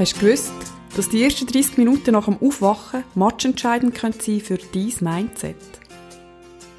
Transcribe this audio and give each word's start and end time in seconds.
Hast 0.00 0.16
du 0.16 0.20
gewusst, 0.20 0.54
dass 0.96 1.10
die 1.10 1.22
ersten 1.22 1.46
30 1.46 1.76
Minuten 1.76 2.12
nach 2.12 2.24
dem 2.24 2.38
Aufwachen 2.40 3.04
matchentscheidend 3.14 3.98
sein 3.98 4.14
können 4.16 4.40
für 4.40 4.56
dein 4.56 4.92
Mindset? 5.00 5.56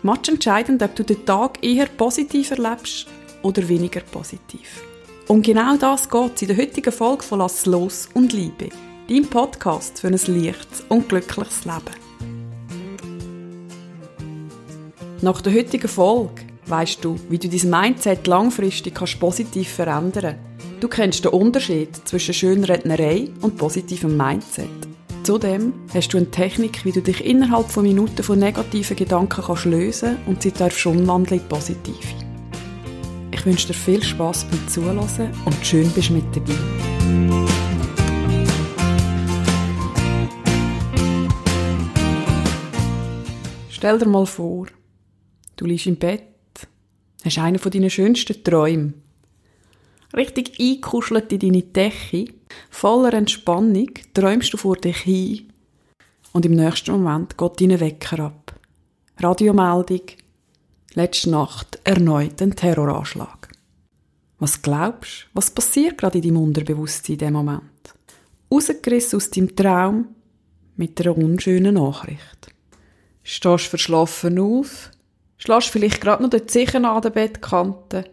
Matchentscheidend, 0.01 0.81
ob 0.81 0.95
du 0.95 1.03
den 1.03 1.23
Tag 1.23 1.63
eher 1.63 1.85
positiv 1.85 2.49
erlebst 2.49 3.05
oder 3.43 3.69
weniger 3.69 3.99
positiv. 3.99 4.81
Um 5.27 5.43
genau 5.43 5.77
das 5.77 6.09
geht 6.09 6.41
in 6.41 6.47
der 6.47 6.57
heutigen 6.57 6.91
Folge 6.91 7.21
von 7.21 7.37
Lass 7.37 7.67
los 7.67 8.09
und 8.15 8.33
Liebe, 8.33 8.69
dein 9.07 9.27
Podcast 9.27 9.99
für 9.99 10.07
ein 10.07 10.13
leichtes 10.13 10.83
und 10.89 11.07
glückliches 11.07 11.63
Leben. 11.63 11.95
Nach 15.21 15.41
der 15.41 15.53
heutigen 15.53 15.87
Folge 15.87 16.50
weißt 16.71 17.03
du, 17.03 17.19
wie 17.29 17.37
du 17.37 17.49
dein 17.49 17.69
Mindset 17.69 18.25
langfristig 18.25 18.95
kannst 18.95 19.19
positiv 19.19 19.69
verändern 19.69 20.35
kannst 20.35 20.51
Du 20.79 20.87
kennst 20.87 21.23
den 21.25 21.31
Unterschied 21.31 21.95
zwischen 22.07 22.33
Schönrednerei 22.33 23.29
und 23.41 23.57
positivem 23.57 24.17
Mindset. 24.17 24.67
Zudem 25.21 25.73
hast 25.93 26.11
du 26.11 26.17
eine 26.17 26.31
Technik, 26.31 26.83
wie 26.85 26.91
du 26.91 27.01
dich 27.01 27.23
innerhalb 27.23 27.69
von 27.69 27.83
Minuten 27.83 28.23
von 28.23 28.39
negativen 28.39 28.97
Gedanken 28.97 29.43
kannst 29.43 29.65
lösen 29.65 30.17
und 30.25 30.41
sie 30.41 30.51
darfst 30.51 30.83
umwandeln 30.87 31.39
in 31.39 31.47
positive. 31.47 32.15
Ich 33.31 33.45
wünsche 33.45 33.67
dir 33.67 33.73
viel 33.75 34.01
Spaß 34.01 34.45
beim 34.45 34.67
Zuhören 34.67 34.97
und 35.45 35.65
schön 35.65 35.89
bist 35.91 36.09
mit 36.09 36.23
dabei. 36.35 36.53
Stell 43.69 43.99
dir 43.99 44.07
mal 44.07 44.25
vor, 44.25 44.65
du 45.57 45.65
liegst 45.65 45.85
im 45.85 45.97
Bett, 45.97 46.30
hast 47.25 47.37
einen 47.37 47.59
von 47.59 47.71
deinen 47.71 47.89
schönsten 47.89 48.43
Träumen 48.43 49.01
richtig 50.15 50.59
eingekuschelt 50.59 51.31
in 51.31 51.39
deine 51.39 51.63
Decke, 51.63 52.25
voller 52.69 53.13
Entspannung, 53.13 53.89
träumst 54.13 54.53
du 54.53 54.57
vor 54.57 54.75
dich 54.75 54.97
hin 54.97 55.51
und 56.33 56.45
im 56.45 56.53
nächsten 56.53 56.91
Moment 56.91 57.37
geht 57.37 57.61
dein 57.61 57.79
Wecker 57.79 58.19
ab. 58.19 58.59
Radiomeldung, 59.17 60.01
letzte 60.93 61.29
Nacht 61.29 61.79
erneut 61.83 62.41
ein 62.41 62.55
Terroranschlag. 62.55 63.49
Was 64.39 64.61
glaubst 64.61 65.23
du, 65.23 65.25
was 65.33 65.51
passiert 65.51 65.97
gerade 65.97 66.17
in 66.17 66.23
deinem 66.23 66.43
Unterbewusstsein 66.43 67.13
in 67.13 67.19
dem 67.19 67.33
Moment? 67.33 67.63
Rausgerissen 68.51 69.17
aus 69.17 69.29
deinem 69.29 69.55
Traum 69.55 70.07
mit 70.75 70.99
einer 70.99 71.15
unschönen 71.15 71.75
Nachricht. 71.75 72.53
Stehst 73.23 73.67
verschlafen 73.67 74.39
auf, 74.39 74.89
schlägst 75.41 75.69
vielleicht 75.69 76.01
gerade 76.01 76.21
noch 76.21 76.29
den 76.29 76.47
Zeichen 76.47 76.85
an 76.85 77.01
der 77.01 77.09
Bettkante 77.09 78.05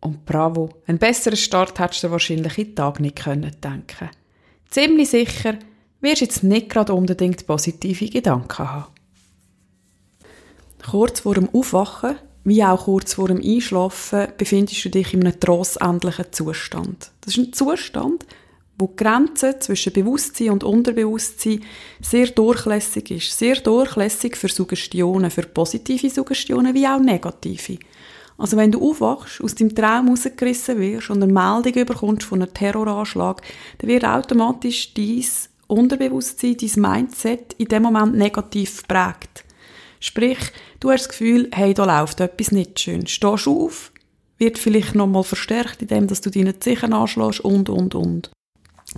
und 0.00 0.24
bravo, 0.26 0.70
einen 0.86 0.98
besseren 0.98 1.36
Start 1.36 1.78
hättest 1.78 2.04
du 2.04 2.10
wahrscheinlich 2.10 2.58
in 2.58 2.66
den 2.66 2.76
Tag 2.76 3.00
nicht 3.00 3.16
können 3.16 3.56
denken. 3.62 4.10
Ziemlich 4.68 5.10
sicher 5.10 5.58
wirst 6.00 6.20
du 6.20 6.24
jetzt 6.24 6.42
nicht 6.42 6.68
gerade 6.68 6.92
unbedingt 6.92 7.46
positive 7.46 8.08
Gedanken 8.08 8.70
haben. 8.70 8.92
Kurz 10.88 11.20
vor 11.20 11.34
dem 11.34 11.48
Aufwachen, 11.52 12.16
wie 12.44 12.62
auch 12.62 12.84
kurz 12.84 13.14
vor 13.14 13.28
dem 13.28 13.40
Einschlafen, 13.42 14.28
befindest 14.36 14.84
du 14.84 14.90
dich 14.90 15.14
in 15.14 15.24
einem 15.24 15.40
trossähnlichen 15.40 16.32
Zustand. 16.32 17.10
Das 17.22 17.36
ist 17.36 17.38
ein 17.38 17.52
Zustand, 17.52 18.26
wo 18.78 18.88
die 18.88 18.96
Grenze 18.96 19.58
zwischen 19.58 19.92
Bewusstsein 19.92 20.50
und 20.50 20.64
Unterbewusstsein 20.64 21.62
sehr 22.00 22.26
durchlässig 22.26 23.10
ist. 23.10 23.38
Sehr 23.38 23.56
durchlässig 23.56 24.36
für 24.36 24.48
Suggestionen, 24.48 25.30
für 25.30 25.42
positive 25.42 26.10
Suggestionen 26.10 26.74
wie 26.74 26.86
auch 26.86 27.00
negative. 27.00 27.78
Also 28.38 28.56
wenn 28.58 28.72
du 28.72 28.90
aufwachst, 28.90 29.40
aus 29.40 29.54
deinem 29.54 29.74
Traum 29.74 30.10
rausgerissen 30.10 30.78
wirst 30.78 31.08
und 31.08 31.22
eine 31.22 31.32
Meldung 31.32 31.86
bekommst 31.86 32.24
von 32.24 32.42
einem 32.42 32.52
Terroranschlag, 32.52 33.40
dann 33.78 33.88
wird 33.88 34.04
automatisch 34.04 34.92
dein 34.92 35.24
Unterbewusstsein, 35.68 36.56
dein 36.58 36.82
Mindset 36.82 37.54
in 37.54 37.68
dem 37.68 37.84
Moment 37.84 38.14
negativ 38.14 38.82
geprägt. 38.82 39.44
Sprich, 40.00 40.38
du 40.80 40.90
hast 40.90 41.04
das 41.04 41.08
Gefühl, 41.08 41.48
hey, 41.52 41.72
da 41.72 41.84
läuft 41.84 42.20
etwas 42.20 42.52
nicht 42.52 42.78
schön. 42.78 43.06
Stehst 43.06 43.48
auf, 43.48 43.90
wird 44.36 44.58
vielleicht 44.58 44.94
nochmal 44.94 45.24
verstärkt, 45.24 45.80
indem 45.80 46.06
du 46.06 46.14
deine 46.14 46.58
Zeichen 46.58 46.92
anschlägst 46.92 47.40
und, 47.40 47.70
und, 47.70 47.94
und. 47.94 48.30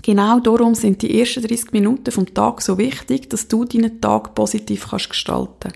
Genau 0.03 0.41
darum 0.41 0.75
sind 0.75 1.03
die 1.03 1.19
ersten 1.19 1.43
30 1.43 1.73
Minuten 1.73 2.11
vom 2.11 2.33
Tag 2.33 2.63
so 2.63 2.79
wichtig, 2.79 3.29
dass 3.31 3.49
du 3.49 3.65
deinen 3.65 4.01
Tag 4.01 4.35
positiv 4.35 4.89
kannst 4.91 5.11
gestalten. 5.11 5.73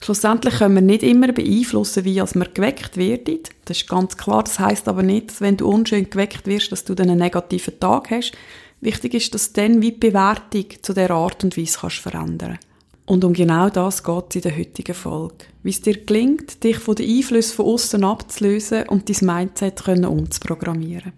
Schlussendlich 0.00 0.56
können 0.56 0.74
wir 0.74 0.82
nicht 0.82 1.02
immer 1.02 1.32
beeinflussen, 1.32 2.04
wie 2.04 2.20
als 2.20 2.34
wir 2.34 2.44
geweckt 2.44 2.98
werden. 2.98 3.40
Das 3.64 3.78
ist 3.78 3.88
ganz 3.88 4.16
klar. 4.18 4.44
Das 4.44 4.58
heißt 4.58 4.86
aber 4.86 5.02
nicht, 5.02 5.30
dass 5.30 5.40
wenn 5.40 5.56
du 5.56 5.66
unschön 5.66 6.10
geweckt 6.10 6.46
wirst, 6.46 6.72
dass 6.72 6.84
du 6.84 6.94
dann 6.94 7.08
einen 7.08 7.20
negativen 7.20 7.80
Tag 7.80 8.10
hast. 8.10 8.32
Wichtig 8.82 9.14
ist, 9.14 9.32
dass 9.32 9.54
dann 9.54 9.80
wie 9.80 9.92
die 9.92 9.98
Bewertung 9.98 10.66
zu 10.82 10.92
der 10.92 11.10
Art 11.10 11.42
und 11.42 11.56
Weise 11.56 11.78
kannst 11.80 11.96
verändern. 11.96 12.58
Und 13.06 13.24
um 13.24 13.32
genau 13.32 13.70
das 13.70 14.04
geht 14.04 14.24
es 14.28 14.36
in 14.36 14.42
der 14.42 14.58
heutigen 14.58 14.94
Folge. 14.94 15.46
Wie 15.62 15.70
es 15.70 15.80
dir 15.80 15.96
gelingt, 16.04 16.62
dich 16.62 16.78
von 16.78 16.96
den 16.96 17.08
Einflüssen 17.08 17.56
von 17.56 17.66
außen 17.66 18.04
abzulösen 18.04 18.88
und 18.88 19.08
dein 19.08 19.26
Mindset 19.26 19.88
umzuprogrammieren. 19.88 21.12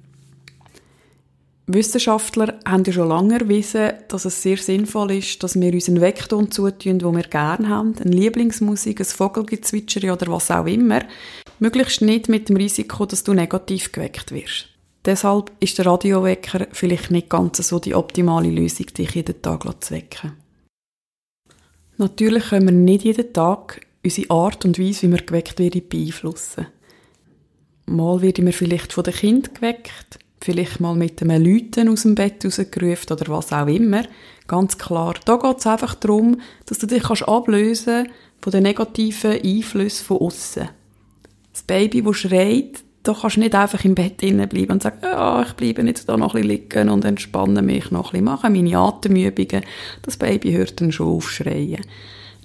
Wissenschaftler 1.68 2.60
haben 2.64 2.84
ja 2.84 2.92
schon 2.92 3.08
lange 3.08 3.40
erwiesen, 3.40 3.92
dass 4.08 4.24
es 4.24 4.40
sehr 4.40 4.56
sinnvoll 4.56 5.10
ist, 5.12 5.42
dass 5.42 5.58
wir 5.58 5.72
uns 5.72 5.88
einen 5.88 6.00
Vektor 6.00 6.48
zutun, 6.48 7.02
wo 7.02 7.10
wir 7.10 7.24
gerne 7.24 7.68
haben, 7.68 7.96
eine 7.98 8.14
Lieblingsmusik, 8.14 9.00
ein 9.00 9.04
Vogelgezwitscher 9.04 10.12
oder 10.12 10.28
was 10.28 10.50
auch 10.52 10.66
immer, 10.66 11.00
möglichst 11.58 12.02
nicht 12.02 12.28
mit 12.28 12.48
dem 12.48 12.56
Risiko, 12.56 13.04
dass 13.04 13.24
du 13.24 13.34
negativ 13.34 13.90
geweckt 13.90 14.30
wirst. 14.30 14.68
Deshalb 15.04 15.50
ist 15.58 15.78
der 15.78 15.86
Radiowecker 15.86 16.68
vielleicht 16.72 17.10
nicht 17.10 17.30
ganz 17.30 17.58
so 17.58 17.80
die 17.80 17.94
optimale 17.94 18.50
Lösung, 18.50 18.86
dich 18.86 19.14
jeden 19.14 19.42
Tag 19.42 19.64
zu 19.82 19.94
wecken. 19.94 20.34
Natürlich 21.96 22.48
können 22.48 22.66
wir 22.66 22.72
nicht 22.72 23.04
jeden 23.04 23.32
Tag 23.32 23.80
unsere 24.04 24.30
Art 24.30 24.64
und 24.64 24.78
Weise, 24.78 25.08
wie 25.08 25.12
wir 25.12 25.22
geweckt 25.22 25.58
werden, 25.58 25.82
beeinflussen. 25.88 26.66
Mal 27.86 28.20
werden 28.20 28.46
wir 28.46 28.52
vielleicht 28.52 28.92
von 28.92 29.04
den 29.04 29.14
Kind 29.14 29.54
geweckt, 29.54 30.18
vielleicht 30.40 30.80
mal 30.80 30.94
mit 30.94 31.20
einem 31.22 31.42
Leuten 31.42 31.88
aus 31.88 32.02
dem 32.02 32.14
Bett 32.14 32.44
rausgerufen 32.44 33.12
oder 33.12 33.28
was 33.28 33.52
auch 33.52 33.66
immer. 33.66 34.04
Ganz 34.46 34.78
klar, 34.78 35.14
da 35.24 35.36
geht 35.36 35.58
es 35.58 35.66
einfach 35.66 35.94
darum, 35.94 36.40
dass 36.66 36.78
du 36.78 36.86
dich 36.86 37.02
kannst 37.02 37.28
ablösen 37.28 38.08
von 38.40 38.52
den 38.52 38.62
negativen 38.62 39.32
Einflüssen 39.32 40.04
von 40.04 40.18
außen. 40.18 40.68
Das 41.52 41.62
Baby, 41.62 42.02
das 42.02 42.16
schreit, 42.16 42.84
da 43.02 43.14
kannst 43.14 43.36
du 43.36 43.40
nicht 43.40 43.54
einfach 43.54 43.84
im 43.84 43.94
Bett 43.94 44.18
bleiben 44.18 44.70
und 44.70 44.82
sagen, 44.82 44.98
ja, 45.02 45.42
ich 45.42 45.52
bleibe 45.54 45.82
jetzt 45.82 46.08
da 46.08 46.16
noch 46.16 46.34
ein 46.34 46.42
bisschen 46.42 46.62
liegen 46.62 46.90
und 46.90 47.04
entspanne 47.04 47.62
mich 47.62 47.90
noch 47.90 48.08
ein 48.08 48.12
bisschen, 48.12 48.24
mache 48.24 48.50
meine 48.50 48.78
Atemübungen. 48.78 49.64
Das 50.02 50.16
Baby 50.16 50.52
hört 50.52 50.80
dann 50.80 50.92
schon 50.92 51.08
auf 51.08 51.30
schreien. 51.30 51.82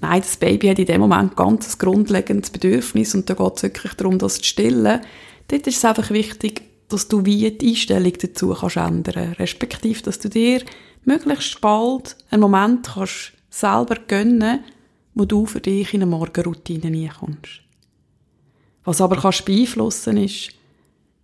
Nein, 0.02 0.22
das 0.22 0.38
Baby 0.38 0.70
hat 0.70 0.80
in 0.80 0.86
dem 0.86 1.02
Moment 1.02 1.36
ganz 1.36 1.76
ein 1.76 1.78
grundlegendes 1.78 2.50
Bedürfnis 2.50 3.14
und 3.14 3.30
da 3.30 3.36
geht 3.36 3.58
es 3.58 3.64
wirklich 3.64 3.94
darum, 3.94 4.18
das 4.18 4.38
zu 4.38 4.44
stillen. 4.44 5.02
Dort 5.48 5.68
ist 5.68 5.78
es 5.78 5.86
einfach 5.86 6.10
wichtig, 6.10 6.64
dass 6.92 7.08
du 7.08 7.26
wie 7.26 7.50
die 7.52 7.70
Einstellung 7.70 8.14
dazu 8.20 8.54
kannst 8.54 8.78
ändern, 8.78 9.34
respektive, 9.34 10.02
dass 10.04 10.20
du 10.20 10.30
dir 10.30 10.62
möglichst 11.06 11.62
bald 11.62 12.16
einen 12.30 12.42
Moment 12.42 12.88
kannst 12.94 13.34
selber 13.50 13.96
gönnen, 14.08 14.64
wo 15.14 15.26
du 15.26 15.46
für 15.46 15.60
dich 15.60 15.94
in 15.94 16.02
eine 16.02 16.12
Morgenroutine 16.12 16.86
reinkommst. 16.86 17.62
Was 18.84 19.02
aber 19.02 19.18
kannst 19.18 19.46
beeinflussen 19.46 20.18
ist, 20.18 20.50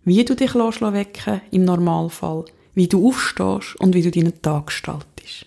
wie 0.04 0.24
du 0.24 0.34
dich 0.34 0.54
wecken 0.54 1.40
im 1.50 1.64
Normalfall, 1.64 2.44
wie 2.74 2.88
du 2.88 3.08
aufstehst 3.08 3.76
und 3.80 3.94
wie 3.94 4.02
du 4.02 4.10
deinen 4.10 4.40
Tag 4.40 4.66
gestaltest. 4.66 5.46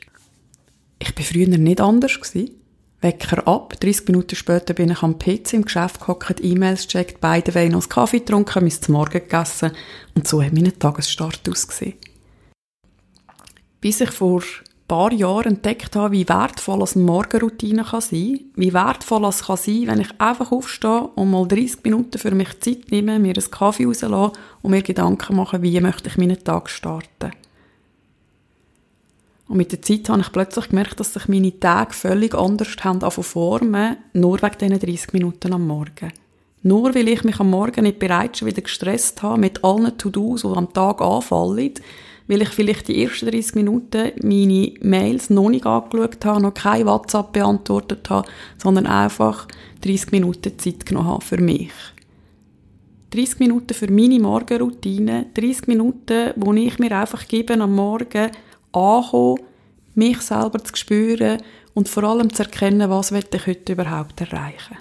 Ich 0.99 1.17
war 1.17 1.23
früher 1.23 1.47
nicht 1.47 1.81
anders 1.81 2.19
gewesen. 2.19 2.61
Wecker 3.01 3.48
ab. 3.48 3.80
30 3.80 4.07
Minuten 4.07 4.36
später 4.36 4.74
bin 4.74 4.92
ich 4.92 5.01
am 5.01 5.18
PC 5.18 5.53
im 5.53 5.65
Geschäft 5.65 6.00
gehockt, 6.00 6.44
E-Mails 6.44 6.83
gecheckt, 6.83 7.19
beide 7.19 7.53
Wein 7.56 7.71
noch 7.71 7.89
Kaffee 7.89 8.19
getrunken, 8.19 8.63
mein 8.63 8.71
zum 8.71 8.94
Morgen 8.94 9.12
gegessen 9.13 9.71
und 10.13 10.27
so 10.27 10.42
hat 10.42 10.53
mein 10.53 10.71
Tagesstart 10.77 11.42
ausgesehen. 11.50 11.95
Bis 13.81 14.01
ich 14.01 14.12
vor 14.12 14.42
ein 14.42 14.88
paar 14.88 15.12
Jahren 15.12 15.56
entdeckt 15.56 15.95
habe, 15.95 16.12
wie 16.13 16.30
wertvoll 16.30 16.83
eine 16.83 17.03
Morgenroutine 17.03 17.83
kann 17.83 18.01
sein, 18.01 18.42
wie 18.56 18.74
wertvoll 18.74 19.25
es 19.25 19.45
kann 19.45 19.57
sein, 19.57 19.88
wenn 19.88 20.01
ich 20.01 20.21
einfach 20.21 20.51
aufstehe 20.51 21.09
und 21.15 21.31
mal 21.31 21.48
30 21.48 21.83
Minuten 21.83 22.19
für 22.19 22.36
mich 22.36 22.59
Zeit 22.59 22.92
nehme, 22.92 23.18
mir 23.18 23.33
einen 23.36 23.51
Kaffee 23.51 23.86
rauslasse 23.86 24.33
und 24.62 24.71
mir 24.71 24.83
Gedanken 24.83 25.38
mache, 25.38 25.63
wie 25.63 25.81
möchte 25.81 26.09
ich 26.09 26.18
meinen 26.18 26.44
Tag 26.44 26.69
starten. 26.69 27.31
Und 29.51 29.57
mit 29.57 29.74
der 29.74 29.81
Zeit 29.81 30.07
habe 30.07 30.21
ich 30.21 30.31
plötzlich 30.31 30.69
gemerkt, 30.69 31.01
dass 31.01 31.12
sich 31.12 31.27
meine 31.27 31.59
Tage 31.59 31.92
völlig 31.94 32.33
anders 32.33 32.69
haben 32.86 33.01
formen, 33.12 33.98
nur 34.13 34.42
wegen 34.42 34.57
diesen 34.57 34.80
30 34.80 35.12
Minuten 35.12 35.51
am 35.51 35.68
Morgen. 35.68 36.13
Nur 36.63 36.95
weil 36.95 37.09
ich 37.09 37.25
mich 37.25 37.38
am 37.38 37.50
Morgen 37.50 37.83
nicht 37.83 38.00
bereits 38.00 38.39
schon 38.39 38.48
wieder 38.48 38.62
gestresst 38.62 39.21
habe 39.21 39.42
mit 39.42 39.62
allen 39.62 39.98
To-Dos, 39.98 40.44
die 40.44 40.48
am 40.48 40.71
Tag 40.71 41.01
anfallen, 41.01 41.74
weil 42.27 42.42
ich 42.42 42.48
vielleicht 42.48 42.88
die 42.88 43.03
ersten 43.03 43.30
30 43.30 43.56
Minuten 43.56 44.13
meine 44.24 44.71
Mails 44.80 45.30
noch 45.30 45.50
nicht 45.50 45.65
angeschaut 45.65 46.24
habe, 46.24 46.42
noch 46.42 46.53
kein 46.53 46.86
WhatsApp 46.86 47.33
beantwortet 47.33 48.09
habe, 48.09 48.30
sondern 48.57 48.86
einfach 48.86 49.50
30 49.81 50.13
Minuten 50.13 50.57
Zeit 50.59 50.86
genommen 50.86 51.09
habe 51.09 51.25
für 51.25 51.42
mich. 51.42 51.74
30 53.09 53.39
Minuten 53.39 53.74
für 53.74 53.92
meine 53.92 54.18
Morgenroutine, 54.18 55.25
30 55.33 55.68
Minuten, 55.68 56.31
wo 56.38 56.53
ich 56.53 56.80
mir 56.80 56.98
einfach 56.98 57.27
gebe 57.27 57.56
am 57.56 57.75
Morgen 57.75 58.31
ankommen, 58.71 59.39
mich 59.95 60.21
selber 60.21 60.63
zu 60.63 60.75
spüren 60.75 61.41
und 61.73 61.89
vor 61.89 62.03
allem 62.03 62.33
zu 62.33 62.44
erkennen, 62.44 62.89
was 62.89 63.12
will 63.12 63.25
ich 63.33 63.47
heute 63.47 63.73
überhaupt 63.73 64.19
erreichen. 64.21 64.77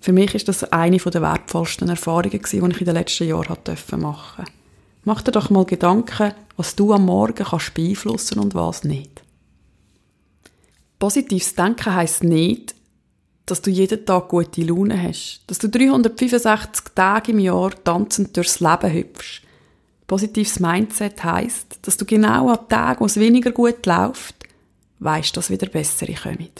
Für 0.00 0.12
mich 0.12 0.34
ist 0.34 0.48
das 0.48 0.64
eine 0.64 0.96
der 0.96 1.22
wertvollsten 1.22 1.88
Erfahrungen 1.88 2.30
die 2.30 2.56
ich 2.56 2.62
in 2.62 2.70
den 2.70 2.94
letzten 2.94 3.28
Jahren 3.28 3.56
machen 3.56 3.62
durfte. 3.64 4.44
Mach 5.04 5.22
dir 5.22 5.32
doch 5.32 5.50
mal 5.50 5.64
Gedanken, 5.64 6.32
was 6.56 6.76
du 6.76 6.92
am 6.92 7.06
Morgen 7.06 7.44
kannst 7.44 7.74
beeinflussen 7.74 8.38
und 8.38 8.54
was 8.54 8.84
nicht. 8.84 9.22
Positives 10.98 11.54
Denken 11.54 11.94
heisst 11.94 12.22
nicht, 12.22 12.74
dass 13.46 13.62
du 13.62 13.70
jeden 13.70 14.06
Tag 14.06 14.28
gute 14.28 14.62
Laune 14.62 15.00
hast, 15.00 15.42
dass 15.48 15.58
du 15.58 15.68
365 15.68 16.94
Tage 16.94 17.32
im 17.32 17.40
Jahr 17.40 17.72
tanzend 17.82 18.36
durchs 18.36 18.60
Leben 18.60 18.92
hüpfst. 18.92 19.42
Positives 20.12 20.60
Mindset 20.60 21.24
heisst, 21.24 21.78
dass 21.80 21.96
du 21.96 22.04
genau 22.04 22.50
an 22.50 22.68
Tagen, 22.68 23.00
wo 23.00 23.06
es 23.06 23.16
weniger 23.16 23.50
gut 23.50 23.86
läuft, 23.86 24.34
weißt, 24.98 25.34
dass 25.34 25.48
wieder 25.48 25.68
bessere 25.68 26.12
kommen. 26.12 26.50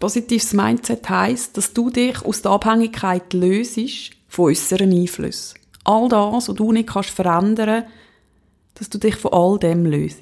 Positives 0.00 0.52
Mindset 0.52 1.08
heisst, 1.08 1.56
dass 1.56 1.72
du 1.72 1.88
dich 1.88 2.20
aus 2.24 2.42
der 2.42 2.50
Abhängigkeit 2.50 3.32
löst 3.32 3.78
von 4.26 4.46
äußeren 4.46 4.90
Einflüssen. 4.90 5.60
All 5.84 6.08
das, 6.08 6.48
was 6.48 6.56
du 6.56 6.72
nicht 6.72 6.88
kannst 6.88 7.10
verändern, 7.10 7.84
dass 8.74 8.90
du 8.90 8.98
dich 8.98 9.14
von 9.14 9.32
all 9.32 9.60
dem 9.60 9.86
löst. 9.86 10.18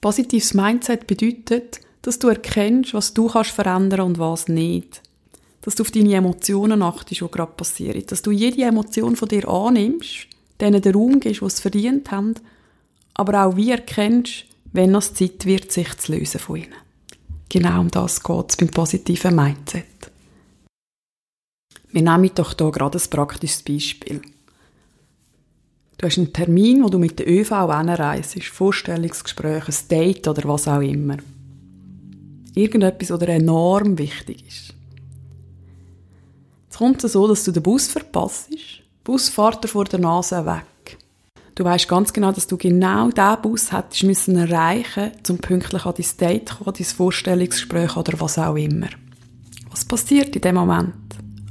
Positives 0.00 0.52
Mindset 0.52 1.06
bedeutet, 1.06 1.80
dass 2.02 2.18
du 2.18 2.26
erkennst, 2.26 2.92
was 2.92 3.14
du 3.14 3.28
kannst 3.28 3.52
verändern 3.52 4.00
und 4.00 4.18
was 4.18 4.48
nicht. 4.48 5.00
Dass 5.62 5.74
du 5.74 5.82
auf 5.82 5.90
deine 5.90 6.14
Emotionen 6.14 6.82
achtest, 6.82 7.20
die 7.20 7.28
gerade 7.28 7.52
passieren. 7.52 8.04
Dass 8.06 8.22
du 8.22 8.30
jede 8.30 8.62
Emotion 8.62 9.16
von 9.16 9.28
dir 9.28 9.48
annimmst, 9.48 10.28
denen 10.60 10.82
den 10.82 10.94
Raum 10.94 11.20
gibst, 11.20 11.42
was 11.42 11.60
verdient 11.60 12.10
haben, 12.10 12.34
aber 13.14 13.44
auch 13.44 13.56
wie 13.56 13.70
erkennst, 13.70 14.44
wenn 14.72 14.94
es 14.94 15.14
Zeit 15.14 15.44
wird, 15.44 15.72
sich 15.72 15.96
zu 15.98 16.12
lösen 16.12 16.40
von 16.40 16.56
ihnen. 16.56 16.74
Genau 17.48 17.80
um 17.80 17.90
das 17.90 18.22
geht 18.22 18.50
es 18.50 18.56
beim 18.56 18.68
positiven 18.68 19.34
Mindset. 19.34 19.86
Wir 21.90 22.02
nehmen 22.02 22.30
doch 22.34 22.54
hier 22.56 22.70
gerade 22.70 22.98
ein 22.98 23.10
praktisches 23.10 23.62
Beispiel. 23.62 24.20
Du 25.96 26.06
hast 26.06 26.18
einen 26.18 26.32
Termin, 26.32 26.84
wo 26.84 26.88
du 26.88 26.98
mit 26.98 27.18
der 27.18 27.28
ÖV 27.28 27.50
anreist, 27.52 28.40
Vorstellungsgespräch, 28.44 29.66
ein 29.66 29.88
Date 29.90 30.28
oder 30.28 30.46
was 30.48 30.68
auch 30.68 30.80
immer. 30.80 31.16
Irgendetwas, 32.54 33.10
was 33.10 33.18
dir 33.18 33.28
enorm 33.30 33.98
wichtig 33.98 34.46
ist. 34.46 34.74
Kommt 36.78 37.02
es 37.02 37.14
so, 37.14 37.26
dass 37.26 37.42
du 37.42 37.50
den 37.50 37.64
Bus 37.64 37.88
verpasst. 37.88 38.50
Bus 39.02 39.34
dir 39.34 39.66
vor 39.66 39.84
der 39.86 39.98
Nase 39.98 40.46
weg. 40.46 40.96
Du 41.56 41.64
weißt 41.64 41.88
ganz 41.88 42.12
genau, 42.12 42.30
dass 42.30 42.46
du 42.46 42.56
genau 42.56 43.10
diesen 43.10 43.42
Bus 43.42 43.72
hättest 43.72 44.04
müssen 44.04 44.36
erreichen 44.36 45.10
um 45.28 45.38
pünktlich 45.38 45.84
an 45.84 45.94
dein 45.96 46.06
Date 46.20 46.48
zu 46.50 46.58
kommen, 46.58 46.76
dein 46.76 46.84
Vorstellungsgespräch 46.84 47.96
oder 47.96 48.20
was 48.20 48.38
auch 48.38 48.54
immer. 48.54 48.86
Was 49.70 49.84
passiert 49.84 50.36
in 50.36 50.40
dem 50.42 50.54
Moment? 50.54 50.94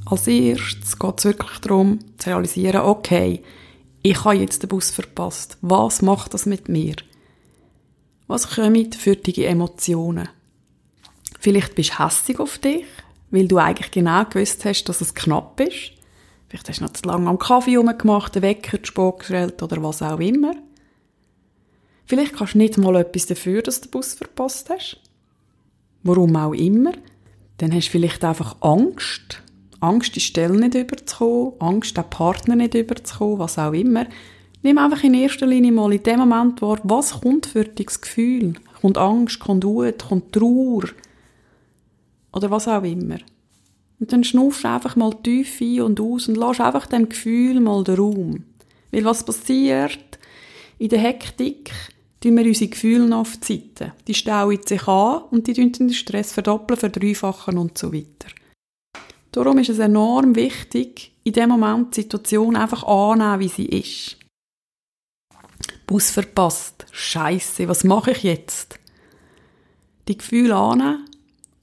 Als 0.06 0.28
erstes 0.28 0.98
geht 0.98 1.18
es 1.18 1.26
wirklich 1.26 1.60
darum, 1.60 2.00
zu 2.18 2.30
realisieren, 2.30 2.84
okay, 2.84 3.44
ich 4.04 4.24
habe 4.24 4.38
jetzt 4.38 4.64
den 4.64 4.70
Bus 4.70 4.92
verpasst. 4.92 5.58
Was 5.60 6.02
macht 6.02 6.36
das 6.36 6.46
mit 6.46 6.70
mir? 6.70 6.96
Was 8.28 8.56
kommen 8.56 8.94
für 8.94 9.18
die 9.18 9.44
Emotionen? 9.44 10.30
Vielleicht 11.38 11.76
bist 11.76 12.00
du 12.00 12.06
hässig 12.06 12.40
auf 12.40 12.60
dich, 12.60 12.86
weil 13.32 13.48
du 13.48 13.58
eigentlich 13.58 13.92
genau 13.92 14.24
gewusst 14.26 14.66
hast, 14.66 14.86
dass 14.86 15.02
es 15.02 15.14
knapp 15.14 15.60
ist. 15.60 15.94
Vielleicht 16.48 16.70
hast 16.70 16.80
du 16.80 16.86
noch 16.86 16.94
zu 16.94 17.08
lange 17.08 17.30
am 17.30 17.40
Kaffee 17.40 17.76
rumgemacht, 17.76 18.36
den 18.36 18.42
Wecker 18.42 18.82
zu 18.82 18.88
spät 18.88 19.20
gestellt 19.20 19.62
oder 19.62 19.84
was 19.84 20.02
auch 20.02 20.20
immer. 20.20 20.54
Vielleicht 22.06 22.36
kannst 22.36 22.54
du 22.54 22.60
nicht 22.60 22.78
mal 22.78 22.96
etwas 22.96 23.26
dafür, 23.26 23.62
dass 23.62 23.82
du 23.82 23.88
den 23.88 23.92
Bus 23.92 24.14
verpasst 24.14 24.70
hast. 24.70 25.02
Warum 26.04 26.36
auch 26.38 26.54
immer. 26.54 26.94
Dann 27.58 27.74
hast 27.74 27.88
du 27.88 27.92
vielleicht 27.92 28.24
einfach 28.24 28.56
Angst, 28.62 29.44
Angst, 29.80 30.16
die 30.16 30.22
Stelle 30.22 30.58
nicht 30.58 30.76
überzukommen, 30.76 31.54
Angst, 31.60 31.98
den 31.98 32.10
Partner 32.10 32.56
nicht 32.56 32.76
überzukommen, 32.76 33.40
was 33.40 33.58
auch 33.58 33.74
immer. 33.74 34.06
Nimm 34.64 34.78
einfach 34.78 35.04
in 35.04 35.14
erster 35.16 35.48
Linie 35.48 35.72
mal 35.72 35.94
in 35.94 36.04
dem 36.04 36.20
Moment 36.20 36.62
wahr, 36.62 36.80
was 36.84 37.22
kommt 37.22 37.48
für 37.48 37.66
dich 37.66 37.88
das 37.88 38.02
Gefühl? 38.02 38.54
Kommt 38.82 38.98
Angst, 38.98 39.40
kommt 39.40 39.66
Wut, 39.66 40.08
kommt 40.08 40.34
Trauer? 40.34 40.84
Oder 42.38 42.52
was 42.52 42.68
auch 42.68 42.84
immer. 42.84 43.18
Und 44.00 44.14
dann 44.14 44.24
schnuffst 44.24 44.64
du 44.64 44.68
einfach 44.68 44.96
mal 44.96 45.12
tief 45.24 45.60
ein 45.60 45.82
und 45.82 46.00
aus 46.00 46.28
und 46.28 46.36
lass 46.36 46.60
einfach 46.60 46.86
dem 46.86 47.10
Gefühl 47.10 47.60
mal 47.60 47.84
den 47.84 47.96
Raum. 47.96 48.44
Weil 48.92 49.06
was 49.06 49.26
passiert? 49.26 50.20
In 50.78 50.90
der 50.90 51.00
Hektik 51.00 51.72
tun 52.22 52.38
wir 52.38 52.46
unsere 52.46 52.70
Gefühle 52.70 53.08
noch 53.08 53.22
auf 53.22 53.38
die 53.38 53.56
Seite. 53.56 53.94
Die 54.08 54.14
stauen 54.14 54.60
sich 54.64 54.88
an 54.88 55.24
und 55.32 55.48
die 55.48 55.54
tun 55.54 55.72
den 55.72 55.94
Stress 55.94 56.32
verdoppeln, 56.32 56.80
verdreifachen 56.80 57.58
und 57.58 57.76
so 57.76 57.92
weiter. 57.92 58.30
Darum 59.32 59.58
ist 59.58 59.70
es 59.70 59.80
enorm 59.80 60.36
wichtig, 60.36 61.14
in 61.24 61.34
dem 61.34 61.50
Moment 61.50 61.98
die 61.98 62.02
Situation 62.02 62.56
einfach 62.56 62.84
annehmen, 62.84 63.40
wie 63.40 63.48
sie 63.48 63.66
ist. 63.66 64.18
Bus 65.88 66.12
verpasst. 66.12 66.86
Scheiße, 66.92 67.68
was 67.68 67.84
mache 67.84 68.12
ich 68.12 68.22
jetzt? 68.22 68.80
Die 70.08 70.18
Gefühle 70.18 70.56
annehmen 70.56 71.08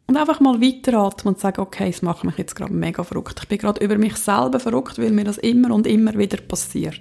und 0.06 0.16
einfach 0.16 0.40
mal 0.40 0.60
weiteratmen 0.60 1.34
und 1.34 1.40
sagen, 1.40 1.60
okay, 1.60 1.88
es 1.88 2.02
macht 2.02 2.24
mich 2.24 2.36
jetzt 2.36 2.54
gerade 2.54 2.72
mega 2.72 3.02
verrückt. 3.04 3.40
Ich 3.42 3.48
bin 3.48 3.58
gerade 3.58 3.82
über 3.84 3.96
mich 3.96 4.16
selber 4.16 4.60
verrückt, 4.60 4.98
weil 4.98 5.12
mir 5.12 5.24
das 5.24 5.38
immer 5.38 5.74
und 5.74 5.86
immer 5.86 6.16
wieder 6.18 6.38
passiert. 6.38 7.00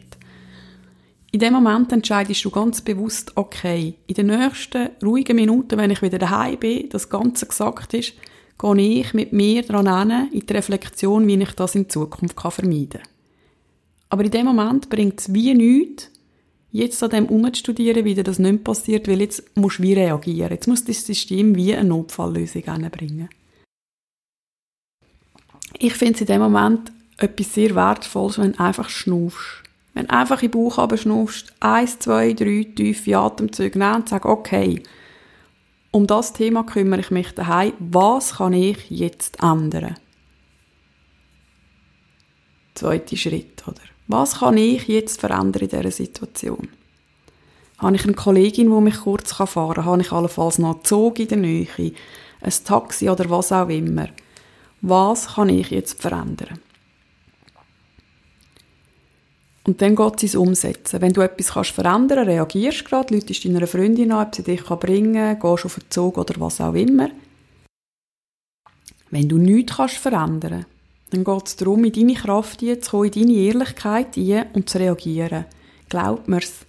In 1.31 1.39
dem 1.39 1.53
Moment 1.53 1.91
entscheidest 1.91 2.45
du 2.45 2.51
ganz 2.51 2.81
bewusst, 2.81 3.31
okay, 3.35 3.95
in 4.05 4.13
den 4.13 4.27
nächsten 4.27 4.89
ruhigen 5.03 5.35
Minuten, 5.35 5.79
wenn 5.79 5.89
ich 5.89 6.01
wieder 6.01 6.19
daheim 6.19 6.59
bin, 6.59 6.89
das 6.89 7.09
Ganze 7.09 7.47
gesagt 7.47 7.94
ist, 7.95 8.13
gehe 8.59 9.00
ich 9.00 9.13
mit 9.13 9.33
mir 9.33 9.63
daran 9.63 10.11
hin, 10.11 10.29
in 10.31 10.45
die 10.45 10.53
Reflexion, 10.53 11.27
wie 11.27 11.41
ich 11.41 11.51
das 11.53 11.75
in 11.75 11.89
Zukunft 11.89 12.39
vermeiden 12.39 12.89
kann. 12.89 13.01
Aber 14.09 14.23
in 14.23 14.31
dem 14.31 14.45
Moment 14.45 14.89
bringt 14.89 15.19
es 15.19 15.33
wie 15.33 15.55
nichts, 15.55 16.11
jetzt 16.74 17.02
an 17.04 17.12
dem 17.12 17.28
umzustudieren, 17.28 18.04
wie 18.04 18.16
das 18.16 18.40
nicht 18.40 18.64
passiert, 18.64 19.08
weil 19.08 19.22
jetzt 19.22 19.56
musst 19.56 19.80
du 19.80 19.84
wie 19.84 19.94
reagieren. 19.94 20.52
Jetzt 20.52 20.68
muss 20.68 20.84
das 20.84 21.06
System 21.06 21.56
wie 21.56 21.74
eine 21.74 21.88
Notfalllösung 21.88 22.63
bringen. 22.92 23.30
Ich 25.77 25.94
finde 25.94 26.15
es 26.15 26.22
in 26.22 26.27
dem 26.27 26.42
Moment 26.42 26.92
etwas 27.18 27.53
sehr 27.53 27.75
Wertvolles, 27.75 28.39
wenn 28.39 28.53
du 28.53 28.60
einfach 28.60 28.89
schnaufst. 28.89 29.63
Wenn 29.94 30.08
du 30.08 30.13
einfach 30.13 30.42
in 30.42 30.50
den 30.50 30.70
Bauch 30.70 30.98
schnaufst, 30.98 31.53
eins, 31.60 32.00
zwei, 32.00 32.34
drei 32.34 32.65
tiefe 32.75 33.18
Atemzüge 33.18 33.77
nimmst 33.77 34.00
und 34.00 34.10
sagst, 34.10 34.25
okay, 34.25 34.82
um 35.92 36.08
das 36.08 36.34
Thema 36.34 36.63
kümmere 36.63 37.01
ich 37.01 37.12
mich 37.12 37.32
daheim. 37.34 37.74
Was 37.77 38.38
kann 38.38 38.53
ich 38.53 38.89
jetzt 38.89 39.44
ändern? 39.44 39.96
Zweiter 42.74 43.15
Schritt, 43.15 43.63
oder? 43.68 43.92
Was 44.07 44.39
kann 44.39 44.57
ich 44.57 44.88
jetzt 44.88 45.22
verändern 45.22 45.63
in 45.63 45.69
dieser 45.69 45.91
Situation? 45.91 46.69
Habe 47.77 47.95
ich 47.95 48.03
eine 48.03 48.13
Kollegin, 48.13 48.69
die 48.69 48.81
mich 48.81 49.01
kurz 49.01 49.33
fahren 49.33 49.75
kann? 49.75 49.86
Habe 49.86 50.01
ich 50.01 50.12
allenfalls 50.12 50.60
noch 50.60 50.75
einen 50.75 50.83
Zug 50.86 51.19
in 51.19 51.27
der 51.27 51.38
Nähe? 51.38 51.67
Ein 51.77 52.53
Taxi 52.65 53.10
oder 53.10 53.29
was 53.29 53.51
auch 53.51 53.69
immer? 53.69 54.10
Was 54.81 55.36
kann 55.36 55.50
ich 55.50 55.69
jetzt 55.69 56.01
verändern? 56.01 56.60
Und 59.65 59.81
dann 59.81 59.95
geht 59.95 60.15
es 60.17 60.24
ins 60.24 60.36
Umsetzen. 60.36 61.01
Wenn 61.01 61.13
du 61.13 61.22
etwas 61.22 61.53
kannst 61.53 61.72
verändern 61.72 62.17
kannst, 62.17 62.31
reagierst 62.31 62.81
du 62.81 62.83
gerade, 62.86 63.15
läutest 63.15 63.45
deiner 63.45 63.65
Freundin 63.65 64.12
an, 64.12 64.27
ob 64.27 64.36
sie 64.36 64.43
dich 64.43 64.63
bringen 64.63 65.39
kann, 65.39 65.39
gehst 65.39 65.65
auf 65.65 65.75
den 65.75 65.89
Zug 65.89 66.17
oder 66.17 66.33
was 66.39 66.60
auch 66.60 66.74
immer. 66.74 67.10
Wenn 69.10 69.29
du 69.29 69.38
nichts 69.38 69.77
kannst 69.77 69.98
verändern 69.98 70.65
dann 71.13 71.24
geht 71.24 71.48
es 71.48 71.55
darum, 71.55 71.84
in 71.86 71.91
deine 71.91 72.15
Kraft 72.15 72.60
zu 72.60 72.75
kommen, 72.89 73.12
in 73.12 73.27
deine 73.27 73.34
Ehrlichkeit 73.34 74.17
ein 74.17 74.46
und 74.53 74.70
zu 74.70 74.79
reagieren. 74.79 75.46
Glaub 75.89 76.27
mir's. 76.27 76.65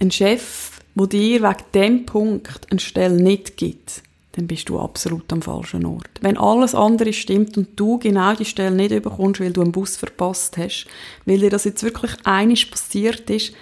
Ein 0.00 0.10
Chef, 0.10 0.80
der 0.94 1.06
dir 1.06 1.42
wegen 1.42 1.64
dem 1.74 2.06
Punkt 2.06 2.70
eine 2.70 2.80
Stelle 2.80 3.20
nicht 3.20 3.56
gibt, 3.56 4.02
dann 4.32 4.46
bist 4.46 4.68
du 4.68 4.78
absolut 4.78 5.32
am 5.32 5.42
falschen 5.42 5.84
Ort. 5.84 6.10
Wenn 6.20 6.38
alles 6.38 6.74
andere 6.74 7.12
stimmt 7.12 7.58
und 7.58 7.78
du 7.78 7.98
genau 7.98 8.34
die 8.34 8.44
Stelle 8.44 8.74
nicht 8.74 8.92
überkommst, 8.92 9.40
weil 9.40 9.52
du 9.52 9.62
einen 9.62 9.72
Bus 9.72 9.96
verpasst 9.96 10.56
hast, 10.56 10.86
weil 11.26 11.40
dir 11.40 11.50
das 11.50 11.64
jetzt 11.64 11.82
wirklich 11.82 12.12
einiges 12.24 12.70
passiert 12.70 13.28
ist, 13.28 13.52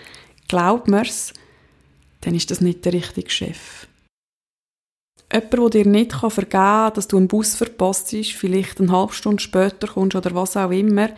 glaub 0.49 0.87
mir's, 0.87 1.33
dann 2.21 2.35
ist 2.35 2.51
das 2.51 2.61
nicht 2.61 2.85
der 2.85 2.93
richtige 2.93 3.31
Chef. 3.31 3.87
Jemand, 5.33 5.53
der 5.53 5.69
dir 5.71 5.87
nicht 5.87 6.13
vergeben 6.13 6.49
kann, 6.49 6.95
dass 6.95 7.09
du 7.09 7.17
einen 7.17 7.29
Bus 7.29 7.57
verpasst 7.57 8.13
hast, 8.13 8.33
vielleicht 8.33 8.81
eine 8.81 8.93
halbe 8.93 9.13
Stunde 9.13 9.43
später 9.43 9.89
kommst 9.89 10.17
oder 10.17 10.35
was 10.35 10.57
auch 10.57 10.71
immer, 10.71 11.09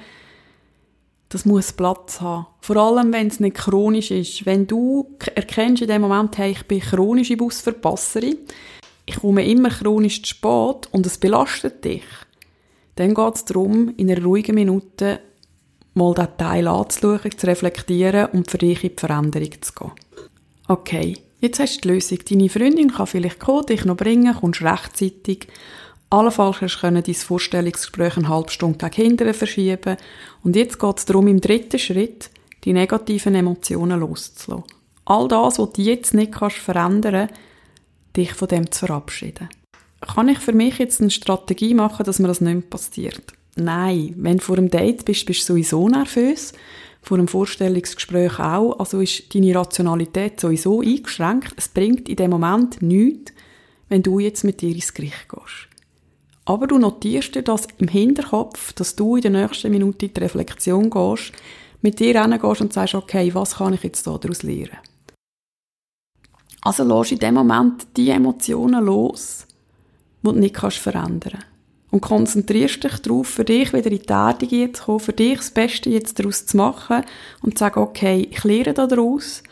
das 1.29 1.45
muss 1.45 1.73
Platz 1.73 2.21
haben. 2.21 2.47
Vor 2.61 2.77
allem, 2.77 3.12
wenn 3.12 3.27
es 3.27 3.41
nicht 3.41 3.57
chronisch 3.57 4.11
ist. 4.11 4.47
Wenn 4.47 4.67
du 4.67 5.15
erkennst 5.35 5.83
in 5.83 5.88
dem 5.88 6.03
Moment, 6.03 6.38
hey, 6.38 6.53
ich 6.53 6.67
bin 6.67 6.81
chronische 6.81 7.37
Busverpasserin, 7.37 8.38
ich 9.05 9.17
komme 9.17 9.47
immer 9.47 9.69
chronisch 9.69 10.23
zu 10.23 10.29
spät 10.31 10.88
und 10.91 11.05
es 11.05 11.19
belastet 11.19 11.85
dich, 11.85 12.05
dann 12.95 13.15
geht 13.15 13.35
es 13.35 13.45
darum, 13.45 13.93
in 13.97 14.11
einer 14.11 14.25
ruhigen 14.25 14.55
Minute 14.55 15.21
mal 15.95 16.15
diesen 16.15 16.37
Teil 16.38 16.69
anzuschauen, 16.69 17.37
zu 17.37 17.47
reflektieren 17.47 18.31
und 18.33 18.50
für 18.50 18.59
dich 18.59 18.83
in 18.85 18.91
die 18.91 18.99
Veränderung 18.99 19.50
zu 19.61 19.73
gehen. 19.73 19.93
Okay, 20.67 21.17
jetzt 21.40 21.61
hast 21.61 21.78
du 21.78 21.80
die 21.83 21.95
Lösung. 21.95 22.18
Deine 22.28 22.49
Freundin 22.49 22.92
kann 22.92 23.07
vielleicht 23.07 23.40
kommen, 23.40 23.66
dich 23.66 23.85
noch 23.85 23.97
bringen, 23.97 24.35
kommst 24.35 24.62
rechtzeitig. 24.62 25.49
Allenfalls 26.11 26.61
hast 26.62 26.83
du 26.83 26.90
dein 26.90 27.14
Vorstellungsgespräch 27.14 28.16
eine 28.16 28.28
halbe 28.28 28.50
Stunde 28.50 28.88
gegen 28.90 29.09
hinterher 29.09 29.35
verschieben. 29.35 29.97
Und 30.42 30.57
jetzt 30.57 30.78
geht 30.78 30.99
es 30.99 31.04
darum, 31.04 31.28
im 31.28 31.40
dritten 31.40 31.78
Schritt 31.78 32.30
die 32.64 32.73
negativen 32.73 33.35
Emotionen 33.35 34.00
loszulassen. 34.00 34.64
All 35.04 35.28
das, 35.28 35.59
was 35.59 35.73
du 35.73 35.83
jetzt 35.83 36.14
nicht 36.14 36.33
kannst 36.33 36.57
verändern 36.57 37.28
dich 38.16 38.33
von 38.33 38.49
dem 38.49 38.71
zu 38.71 38.87
verabschieden. 38.87 39.49
Kann 40.00 40.28
ich 40.28 40.38
für 40.38 40.52
mich 40.52 40.78
jetzt 40.78 41.00
eine 41.00 41.11
Strategie 41.11 41.75
machen, 41.75 42.04
dass 42.04 42.18
mir 42.18 42.28
das 42.28 42.40
nicht 42.40 42.71
passiert? 42.71 43.33
Nein, 43.57 44.14
wenn 44.16 44.38
du 44.38 44.45
vor 44.45 44.57
einem 44.57 44.71
Date 44.71 45.04
bist, 45.04 45.26
bist 45.26 45.40
du 45.40 45.52
sowieso 45.52 45.88
nervös. 45.88 46.52
Vor 47.09 47.17
einem 47.17 47.27
Vorstellungsgespräch 47.27 48.38
auch. 48.38 48.79
Also 48.79 49.00
ist 49.00 49.35
deine 49.35 49.55
Rationalität 49.55 50.38
sowieso 50.38 50.83
eingeschränkt. 50.83 51.55
Es 51.57 51.69
bringt 51.69 52.07
in 52.07 52.17
dem 52.17 52.31
Moment 52.31 52.83
nichts, 52.83 53.33
wenn 53.88 54.03
du 54.03 54.19
jetzt 54.19 54.45
mit 54.45 54.61
dir 54.61 54.75
ins 54.75 54.93
Gericht 54.93 55.27
gehst. 55.27 55.69
Aber 56.45 56.67
du 56.67 56.77
notierst 56.77 57.35
dir 57.35 57.41
das 57.41 57.67
im 57.79 57.88
Hinterkopf, 57.88 58.75
dass 58.75 58.95
du 58.95 59.17
in 59.17 59.23
der 59.23 59.31
nächsten 59.31 59.71
Minute 59.71 60.05
in 60.05 60.12
die 60.12 60.21
Reflexion 60.21 60.91
gehst, 60.91 61.33
mit 61.81 61.99
dir 61.99 62.12
gehst 62.12 62.61
und 62.61 62.75
sagst, 62.75 62.95
okay, 62.95 63.35
was 63.35 63.57
kann 63.57 63.73
ich 63.73 63.85
jetzt 63.85 64.07
daraus 64.07 64.43
lernen? 64.43 64.77
Also 66.61 66.85
lass 66.85 67.11
in 67.11 67.21
dem 67.21 67.37
Moment 67.37 67.87
die 67.97 68.11
Emotionen 68.11 68.85
los, 68.85 69.47
die 70.23 70.27
du 70.27 70.33
nicht 70.33 70.57
verändern 70.59 71.21
kannst. 71.23 71.58
Und 71.90 72.02
konzentrierst 72.02 72.85
dich 72.85 72.99
darauf, 72.99 73.28
für 73.28 73.45
dich 73.45 73.73
wieder 73.73 73.90
in 73.90 73.99
die 73.99 74.07
Tätigkeit 74.07 74.76
zu 74.76 74.85
kommen, 74.85 75.00
für 75.00 75.12
dich 75.14 75.38
das 75.38 75.50
Beste 75.50 75.88
jetzt 75.88 76.18
daraus 76.18 76.45
zu 76.45 76.57
machen 76.57 77.02
und 77.42 77.57
zu 77.57 77.61
sagen, 77.61 77.80
okay, 77.80 78.28
ich 78.30 78.45
lehre 78.45 78.75
daraus, 78.75 79.42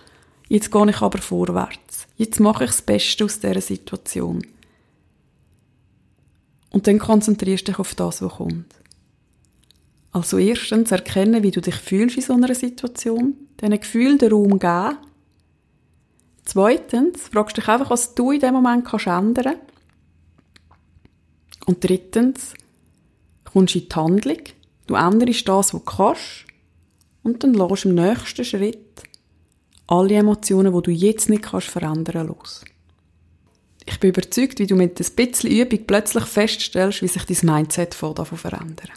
jetzt 0.48 0.70
gehe 0.70 0.90
ich 0.90 1.00
aber 1.00 1.18
vorwärts. 1.18 2.06
Jetzt 2.16 2.40
mache 2.40 2.64
ich 2.64 2.70
das 2.70 2.82
Beste 2.82 3.24
aus 3.24 3.40
dieser 3.40 3.60
Situation. 3.60 4.46
Und 6.70 6.86
dann 6.86 6.98
konzentrierst 6.98 7.68
du 7.68 7.72
dich 7.72 7.78
auf 7.78 7.94
das, 7.94 8.20
was 8.20 8.34
kommt. 8.34 8.74
Also 10.12 10.38
erstens 10.38 10.92
erkennen, 10.92 11.42
wie 11.42 11.50
du 11.50 11.60
dich 11.60 11.76
fühlst 11.76 12.16
in 12.16 12.22
so 12.22 12.32
einer 12.34 12.54
Situation, 12.54 13.34
diesen 13.60 13.80
Gefühl 13.80 14.18
den 14.18 14.30
Raum 14.30 14.58
geben. 14.58 14.96
Zweitens 16.44 17.28
fragst 17.28 17.56
du 17.56 17.60
dich 17.60 17.68
einfach, 17.68 17.90
was 17.90 18.14
du 18.14 18.32
in 18.32 18.40
dem 18.40 18.54
Moment 18.54 18.84
kannst 18.84 19.06
ändern 19.06 19.56
Und 21.66 21.84
drittens 21.84 22.54
kommst 23.44 23.74
du 23.74 23.78
in 23.80 23.88
die 23.88 23.94
Handlung, 23.94 24.38
du 24.86 24.94
änderst 24.94 25.48
das, 25.48 25.74
was 25.74 25.80
du 25.80 25.80
kannst 25.80 26.46
und 27.22 27.42
dann 27.42 27.54
lässt 27.54 27.84
im 27.84 27.94
nächsten 27.94 28.44
Schritt 28.44 29.02
alle 29.88 30.14
Emotionen, 30.14 30.72
die 30.72 30.82
du 30.82 30.90
jetzt 30.90 31.28
nicht 31.28 31.42
kannst 31.42 31.68
verändern, 31.68 32.28
los. 32.28 32.64
Ich 33.84 34.00
bin 34.00 34.10
überzeugt, 34.10 34.58
wie 34.58 34.66
du 34.66 34.74
mit 34.74 35.00
ein 35.00 35.14
bisschen 35.14 35.50
Übung 35.50 35.86
plötzlich 35.86 36.24
feststellst, 36.24 37.02
wie 37.02 37.08
sich 37.08 37.24
dein 37.24 37.54
Mindset 37.54 37.94
von 37.94 38.14
davon 38.14 38.38
verändert. 38.38 38.90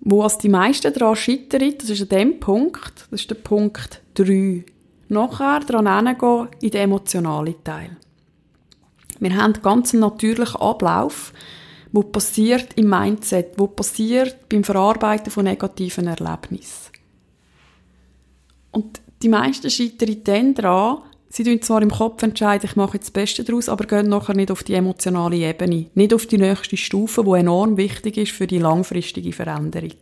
Wo 0.00 0.22
als 0.22 0.38
die 0.38 0.48
meisten 0.48 0.92
daran 0.92 1.16
scheitern, 1.16 1.74
das 1.78 1.90
ist 1.90 2.02
an 2.02 2.08
dem 2.08 2.40
Punkt, 2.40 3.06
das 3.10 3.20
ist 3.20 3.30
der 3.30 3.36
Punkt 3.36 4.02
3. 4.14 4.64
Nachher 5.08 5.60
daran 5.60 6.06
hingehen 6.06 6.48
in 6.60 6.70
den 6.70 6.80
emotionalen 6.80 7.62
Teil. 7.62 7.96
Wir 9.22 9.36
haben 9.36 9.52
ganz 9.62 9.92
einen 9.92 10.00
natürlichen 10.00 10.60
Ablauf, 10.60 11.32
wo 11.92 12.02
passiert 12.02 12.74
im 12.74 12.88
Mindset, 12.88 13.52
wo 13.56 13.68
passiert 13.68 14.48
beim 14.48 14.64
Verarbeiten 14.64 15.30
von 15.30 15.44
negativen 15.44 16.08
Erlebnissen. 16.08 16.90
Und 18.72 19.00
die 19.22 19.28
meisten 19.28 19.70
scheitern 19.70 20.24
dann 20.24 20.54
daran, 20.54 20.98
Sie 21.28 21.44
entscheiden 21.44 21.62
zwar 21.62 21.80
im 21.80 21.90
Kopf, 21.90 22.22
entscheiden, 22.22 22.68
ich 22.68 22.76
mache 22.76 22.94
jetzt 22.98 23.06
das 23.06 23.12
Beste 23.12 23.44
daraus, 23.44 23.68
aber 23.68 23.86
gehen 23.86 24.08
nachher 24.08 24.34
nicht 24.34 24.50
auf 24.50 24.64
die 24.64 24.74
emotionale 24.74 25.36
Ebene. 25.36 25.86
Nicht 25.94 26.12
auf 26.12 26.26
die 26.26 26.36
nächste 26.36 26.76
Stufe, 26.76 27.24
die 27.24 27.38
enorm 27.40 27.78
wichtig 27.78 28.18
ist 28.18 28.32
für 28.32 28.46
die 28.46 28.58
langfristige 28.58 29.32
Veränderung. 29.32 29.96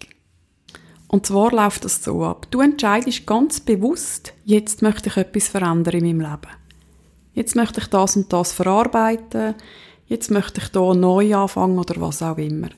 Und 1.06 1.26
zwar 1.26 1.52
läuft 1.52 1.84
das 1.84 2.02
so 2.02 2.24
ab. 2.24 2.46
Du 2.50 2.60
entscheidest 2.60 3.26
ganz 3.26 3.60
bewusst, 3.60 4.32
jetzt 4.44 4.82
möchte 4.82 5.08
ich 5.08 5.16
etwas 5.18 5.46
verändern 5.46 6.00
in 6.00 6.16
meinem 6.16 6.20
Leben. 6.20 6.59
Jetzt 7.40 7.56
möchte 7.56 7.80
ich 7.80 7.86
das 7.86 8.16
und 8.16 8.30
das 8.34 8.52
verarbeiten. 8.52 9.54
Jetzt 10.04 10.30
möchte 10.30 10.60
ich 10.60 10.68
da 10.68 10.92
neu 10.92 11.34
anfangen 11.34 11.78
oder 11.78 11.98
was 11.98 12.20
auch 12.20 12.36
immer. 12.36 12.68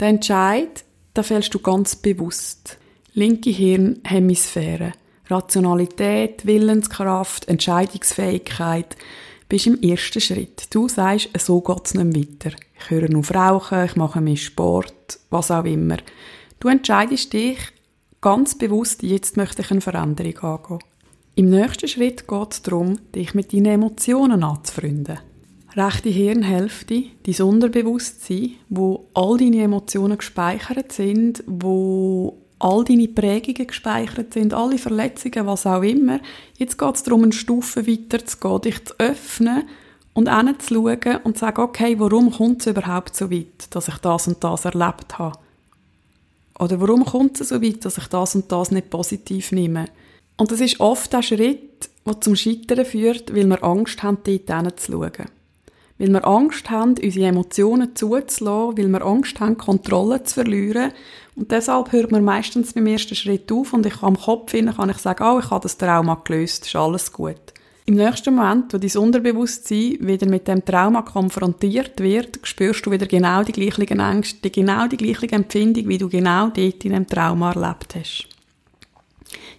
Der 0.00 0.08
Entscheid, 0.08 0.82
da 1.12 1.22
fällst 1.22 1.52
du 1.52 1.58
ganz 1.58 1.94
bewusst. 1.94 2.78
Linke 3.12 3.50
Hirnhemisphäre. 3.50 4.92
Rationalität, 5.26 6.46
Willenskraft, 6.46 7.48
Entscheidungsfähigkeit, 7.48 8.96
bist 9.46 9.66
im 9.66 9.78
ersten 9.82 10.22
Schritt. 10.22 10.74
Du 10.74 10.88
sagst, 10.88 11.28
so 11.38 11.60
geht's 11.60 11.92
nicht 11.92 12.16
weiter. 12.16 12.56
Ich 12.80 12.88
höre 12.88 13.14
auf 13.14 13.34
Rauchen, 13.34 13.84
ich 13.84 13.96
mache 13.96 14.22
mehr 14.22 14.36
Sport, 14.36 15.18
was 15.28 15.50
auch 15.50 15.66
immer. 15.66 15.98
Du 16.60 16.68
entscheidest 16.68 17.34
dich 17.34 17.58
ganz 18.22 18.56
bewusst, 18.56 19.02
jetzt 19.02 19.36
möchte 19.36 19.60
ich 19.60 19.70
eine 19.70 19.82
Veränderung 19.82 20.38
angehen. 20.38 20.78
Im 21.38 21.50
nächsten 21.50 21.86
Schritt 21.86 22.26
geht 22.26 22.50
es 22.52 22.62
darum, 22.62 22.98
dich 23.14 23.32
mit 23.32 23.52
deinen 23.52 23.66
Emotionen 23.66 24.42
anzufreunden. 24.42 25.20
Rechte 25.76 26.08
Hirnhälfte, 26.08 27.04
dein 27.22 27.46
Unterbewusstsein, 27.46 28.54
wo 28.68 29.06
all 29.14 29.36
deine 29.36 29.62
Emotionen 29.62 30.18
gespeichert 30.18 30.90
sind, 30.90 31.44
wo 31.46 32.38
all 32.58 32.82
deine 32.82 33.06
Prägungen 33.06 33.68
gespeichert 33.68 34.34
sind, 34.34 34.52
alle 34.52 34.78
Verletzungen, 34.78 35.46
was 35.46 35.64
auch 35.64 35.82
immer. 35.82 36.18
Jetzt 36.56 36.76
geht 36.76 36.96
es 36.96 37.04
darum, 37.04 37.22
eine 37.22 37.32
Stufe 37.32 37.86
weiter 37.86 38.26
zu 38.26 38.38
gehen, 38.38 38.60
dich 38.62 38.84
zu 38.84 38.94
öffnen 38.98 39.62
und 40.14 40.28
hinzuschauen 40.28 41.20
und 41.22 41.36
zu 41.36 41.40
sagen, 41.40 41.62
okay, 41.62 41.94
warum 42.00 42.32
kommt 42.32 42.62
es 42.62 42.66
überhaupt 42.66 43.14
so 43.14 43.30
weit, 43.30 43.68
dass 43.70 43.86
ich 43.86 43.98
das 43.98 44.26
und 44.26 44.42
das 44.42 44.64
erlebt 44.64 45.20
habe? 45.20 45.38
Oder 46.58 46.80
warum 46.80 47.04
kommt 47.04 47.40
es 47.40 47.50
so 47.50 47.62
weit, 47.62 47.84
dass 47.84 47.96
ich 47.96 48.08
das 48.08 48.34
und 48.34 48.50
das 48.50 48.72
nicht 48.72 48.90
positiv 48.90 49.52
nehme? 49.52 49.84
Und 50.38 50.52
das 50.52 50.60
ist 50.60 50.80
oft 50.80 51.12
der 51.12 51.22
Schritt, 51.22 51.90
der 52.06 52.20
zum 52.20 52.36
Scheitern 52.36 52.86
führt, 52.86 53.34
weil 53.34 53.46
wir 53.46 53.62
Angst 53.62 54.02
haben, 54.02 54.18
dort 54.24 54.50
hinzuschauen. 54.50 55.26
Weil 55.98 56.12
wir 56.12 56.26
Angst 56.26 56.70
haben, 56.70 56.94
unsere 57.02 57.26
Emotionen 57.26 57.96
zuzulassen, 57.96 58.78
weil 58.78 58.88
wir 58.88 59.04
Angst 59.04 59.40
haben, 59.40 59.58
Kontrolle 59.58 60.22
zu 60.22 60.34
verlieren. 60.34 60.92
Und 61.34 61.50
deshalb 61.50 61.90
hört 61.90 62.12
man 62.12 62.24
meistens 62.24 62.72
beim 62.72 62.86
ersten 62.86 63.16
Schritt 63.16 63.50
auf 63.50 63.72
und 63.72 63.84
ich 63.84 64.00
am 64.00 64.16
Kopf 64.16 64.52
hin 64.52 64.72
kann 64.74 64.90
ich 64.90 64.98
sagen, 64.98 65.24
oh, 65.24 65.40
ich 65.40 65.50
habe 65.50 65.64
das 65.64 65.76
Trauma 65.76 66.22
gelöst, 66.24 66.66
ist 66.66 66.76
alles 66.76 67.12
gut. 67.12 67.52
Im 67.86 67.94
nächsten 67.94 68.34
Moment, 68.34 68.72
wo 68.72 68.78
dein 68.78 69.02
Unterbewusstsein 69.02 69.96
wieder 70.00 70.28
mit 70.28 70.46
dem 70.46 70.64
Trauma 70.64 71.02
konfrontiert 71.02 71.98
wird, 72.00 72.38
spürst 72.42 72.84
du 72.86 72.90
wieder 72.90 73.06
genau 73.06 73.42
die 73.42 73.52
gleichen 73.52 73.98
Ängste, 73.98 74.50
genau 74.50 74.86
die 74.86 74.98
gleiche 74.98 75.32
Empfindung, 75.32 75.88
wie 75.88 75.98
du 75.98 76.08
genau 76.08 76.48
dort 76.48 76.84
in 76.84 76.92
dem 76.92 77.06
Trauma 77.06 77.52
erlebt 77.52 77.94
hast. 77.96 78.37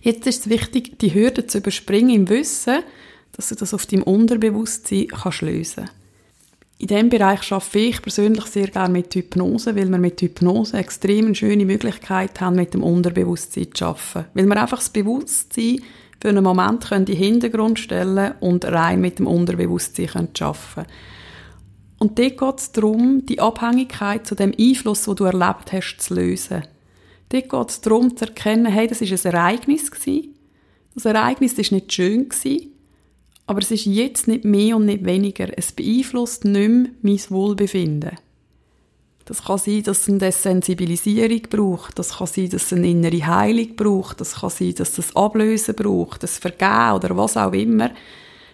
Jetzt 0.02 0.28
ist 0.28 0.46
es 0.46 0.50
wichtig, 0.50 1.00
die 1.00 1.14
Hürde 1.14 1.46
zu 1.48 1.58
überspringen 1.58 2.12
im 2.12 2.30
Wissen, 2.30 2.80
dass 3.34 3.50
du 3.50 3.56
das 3.56 3.74
auf 3.74 3.86
deinem 3.86 4.04
Unterbewusstsein 4.04 5.08
kannst 5.08 5.42
lösen 5.42 5.86
kannst. 5.86 5.94
In 6.80 6.88
diesem 6.88 7.10
Bereich 7.10 7.52
arbeite 7.52 7.80
ich 7.80 8.02
persönlich 8.02 8.46
sehr 8.46 8.68
gerne 8.68 8.94
mit 8.94 9.14
Hypnose, 9.14 9.76
weil 9.76 9.90
wir 9.90 9.98
mit 9.98 10.22
Hypnose 10.22 10.78
extrem 10.78 11.36
schöne 11.36 11.66
Möglichkeit 11.66 12.40
haben, 12.40 12.56
mit 12.56 12.74
dem 12.74 12.84
Unterbewusstsein 12.84 13.68
zu 13.74 13.86
arbeiten. 13.86 14.30
Weil 14.34 14.46
wir 14.46 14.62
einfach 14.62 14.78
das 14.78 14.90
Bewusstsein 14.90 15.82
für 16.22 16.30
einen 16.30 16.44
Moment 16.44 16.90
in 16.92 17.04
den 17.04 17.18
Hintergrund 17.18 17.80
stellen 17.80 18.34
und 18.40 18.64
rein 18.64 19.02
mit 19.02 19.20
dem 19.20 19.28
Unterbewusstsein 19.28 20.10
arbeiten 20.16 20.34
können. 20.74 20.88
Und 22.00 22.18
dort 22.18 22.38
geht 22.38 22.60
es 22.60 22.72
darum, 22.72 23.26
die 23.26 23.42
Abhängigkeit 23.42 24.26
zu 24.26 24.36
dem 24.36 24.54
Einfluss, 24.58 25.04
den 25.04 25.16
du 25.16 25.26
erlebt 25.26 25.74
hast, 25.74 25.98
zu 25.98 26.16
lösen. 26.16 26.64
Dort 27.30 27.50
geht 27.50 27.70
es 27.70 27.82
darum, 27.82 28.16
zu 28.18 28.26
erkennen, 28.26 28.72
hey, 28.72 28.88
das 28.88 29.02
war 29.02 29.08
ein 29.08 29.36
Ereignis. 29.36 29.92
Das 30.96 31.06
Ereignis 31.06 31.58
war 31.58 31.76
nicht 31.76 31.94
schön. 31.94 32.30
Aber 33.46 33.62
es 33.62 33.72
ist 33.72 33.86
jetzt 33.86 34.28
nicht 34.28 34.46
mehr 34.46 34.76
und 34.76 34.86
nicht 34.86 35.06
weniger. 35.06 35.48
Es 35.58 35.72
beeinflusst 35.72 36.46
nicht 36.46 36.70
mehr 36.70 36.90
mein 37.02 37.20
Wohlbefinden. 37.30 38.18
Das 39.26 39.44
kann 39.44 39.60
sein, 39.60 39.84
dass 39.84 40.02
es 40.02 40.10
eine 40.10 40.18
Desensibilisierung 40.18 41.42
braucht. 41.52 42.00
Das 42.00 42.18
kann 42.18 42.26
sein, 42.26 42.50
dass 42.50 42.66
es 42.66 42.74
eine 42.74 42.90
innere 42.90 43.28
Heilung 43.28 43.76
braucht. 43.76 44.22
Das 44.22 44.42
kann 44.42 44.50
sein, 44.50 44.74
dass 44.74 44.98
es 44.98 45.16
Ablösen 45.16 45.76
braucht, 45.76 46.24
das 46.24 46.40
Vergehen 46.40 46.94
oder 46.94 47.16
was 47.16 47.38
auch 47.38 47.54
immer. 47.54 47.92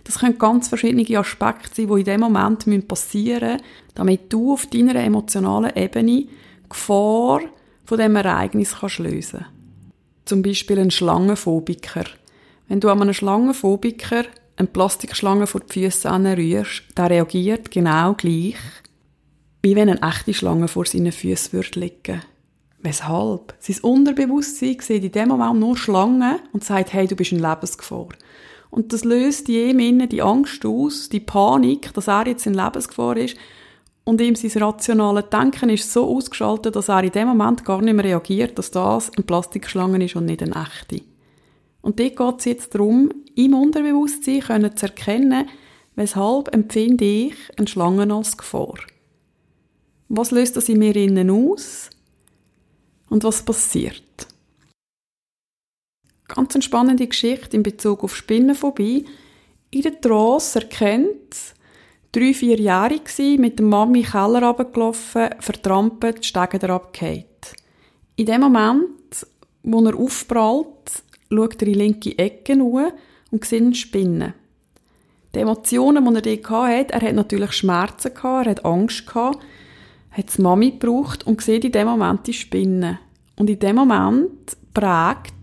Das 0.04 0.20
können 0.20 0.38
ganz 0.38 0.68
verschiedene 0.68 1.18
Aspekte 1.18 1.70
sein, 1.74 1.88
die 1.88 2.00
in 2.00 2.04
dem 2.04 2.20
Moment 2.20 2.88
passieren 2.88 3.54
müssen, 3.54 3.66
damit 3.96 4.32
du 4.34 4.52
auf 4.52 4.68
deiner 4.68 4.96
emotionalen 4.96 5.76
Ebene 5.76 6.28
Gefahr 6.68 7.40
von 7.86 7.98
dem 7.98 8.16
Ereignis 8.16 8.76
kannst 8.80 9.00
lösen. 9.00 9.46
Zum 10.26 10.42
Beispiel 10.42 10.80
ein 10.80 10.92
Schlangenphobiker. 10.92 12.06
Wenn 12.68 12.80
du 12.80 12.90
an 12.90 13.02
einem 13.02 13.14
Schlangenphobiker 13.14 14.26
eine 14.58 14.68
Plastikschlange 14.68 15.48
vor 15.48 15.62
die 15.62 15.74
Füße 15.74 16.10
anrührst, 16.10 16.84
der 16.98 17.10
reagiert 17.10 17.72
genau 17.72 18.14
gleich, 18.14 18.56
Wie 19.62 19.76
wenn 19.76 19.90
eine 19.90 20.02
echte 20.02 20.32
Schlange 20.32 20.68
vor 20.68 20.86
seinen 20.86 21.12
Füßen 21.12 21.54
würde 21.54 21.80
liegen. 21.80 22.22
Weshalb? 22.84 23.56
Sein 23.58 23.80
Unterbewusstsein 23.82 24.78
sieht 24.80 25.04
in 25.04 25.12
dem 25.12 25.30
Moment 25.30 25.60
nur 25.60 25.76
Schlangen 25.76 26.36
und 26.54 26.64
sagt, 26.64 26.94
hey, 26.94 27.08
du 27.08 27.16
bist 27.16 27.32
in 27.32 27.40
Lebensgefahr. 27.40 28.10
Und 28.70 28.94
das 28.94 29.04
löst 29.04 29.50
in 29.50 29.80
ihm 29.80 30.08
die 30.08 30.22
Angst 30.22 30.64
aus, 30.68 31.10
die 31.10 31.20
Panik, 31.20 31.92
dass 31.96 32.08
er 32.08 32.28
jetzt 32.28 32.46
in 32.46 32.54
Lebensgefahr 32.54 33.18
ist. 33.18 33.38
Und 34.06 34.22
ihm 34.22 34.36
sein 34.36 34.62
rationales 34.62 35.30
Denken 35.32 35.70
ist 35.70 35.92
so 35.92 36.06
ausgeschaltet, 36.06 36.76
dass 36.76 36.90
er 36.90 37.04
in 37.04 37.12
dem 37.12 37.28
Moment 37.28 37.66
gar 37.66 37.82
nicht 37.82 37.96
mehr 37.96 38.06
reagiert, 38.06 38.58
dass 38.58 38.70
das 38.70 39.12
eine 39.16 39.26
Plastikschlange 39.26 40.06
ist 40.06 40.16
und 40.16 40.26
nicht 40.26 40.44
eine 40.44 40.56
echte. 40.56 41.04
Und 41.82 42.00
dort 42.00 42.16
geht 42.16 42.40
es 42.40 42.46
jetzt 42.46 42.76
darum, 42.76 43.12
im 43.36 43.56
Unterbewusstsein 43.56 44.42
können 44.42 44.78
zu 44.78 44.86
erkennen, 44.86 45.50
weshalb 45.96 46.54
empfinde 46.54 47.04
ich 47.04 47.36
eine 47.58 47.68
Schlange 47.68 48.14
als 48.14 48.38
Gefahr. 48.38 48.76
Was 50.08 50.30
löst 50.30 50.56
das 50.56 50.70
in 50.70 50.80
mir 50.80 50.96
innen 50.96 51.32
aus? 51.32 51.90
Und 53.10 53.24
was 53.24 53.44
passiert? 53.44 54.04
Ganz 56.28 56.54
eine 56.54 56.62
spannende 56.62 57.08
Geschichte 57.08 57.58
in 57.58 57.64
Bezug 57.64 58.04
auf 58.04 58.16
Spinnenphobie. 58.16 59.06
In 59.72 59.82
der 59.82 60.00
Trance 60.00 60.60
erkennt 60.60 61.55
drei, 62.16 62.34
vier 62.34 62.60
Jahre 62.60 63.00
gsi, 63.00 63.38
mit 63.38 63.60
der 63.60 63.66
Mami 63.66 64.00
in 64.00 64.06
den 64.06 64.12
Keller 64.12 64.44
runtergelaufen, 64.44 65.30
vertrampelt, 65.40 66.24
die 66.24 66.28
Stege 66.28 66.60
herabgefallen. 66.60 67.26
In 68.16 68.26
dem 68.26 68.42
Moment, 68.42 69.28
wo 69.64 69.84
er 69.86 69.98
aufprallt, 69.98 71.04
schaut 71.30 71.62
er 71.62 71.68
in 71.68 71.74
die 71.74 71.80
linke 71.80 72.18
Ecke 72.18 72.56
nur 72.56 72.94
und 73.32 73.44
sieht 73.44 73.76
Spinnen. 73.76 74.34
Die 75.34 75.40
Emotionen, 75.40 76.06
die 76.06 76.16
er 76.16 76.22
dort 76.22 76.50
hatte, 76.50 76.94
er 76.94 77.02
hat 77.02 77.16
natürlich 77.16 77.52
Schmerzen 77.52 78.14
gehabt, 78.14 78.46
er 78.46 78.52
hat 78.52 78.66
Angst 78.66 79.06
gehabt, 79.06 79.40
hat 80.12 80.38
die 80.38 80.42
Mami 80.42 80.72
gebraucht 80.72 81.28
und 81.28 81.42
sieht 81.42 81.66
in 81.66 81.74
dem 81.74 81.88
Moment 81.88 82.26
die 82.28 82.34
Spinnen. 82.34 83.00
Und 83.36 83.50
in 83.50 83.60
dem 83.60 83.76
Moment 83.76 84.56
prägt 84.74 85.34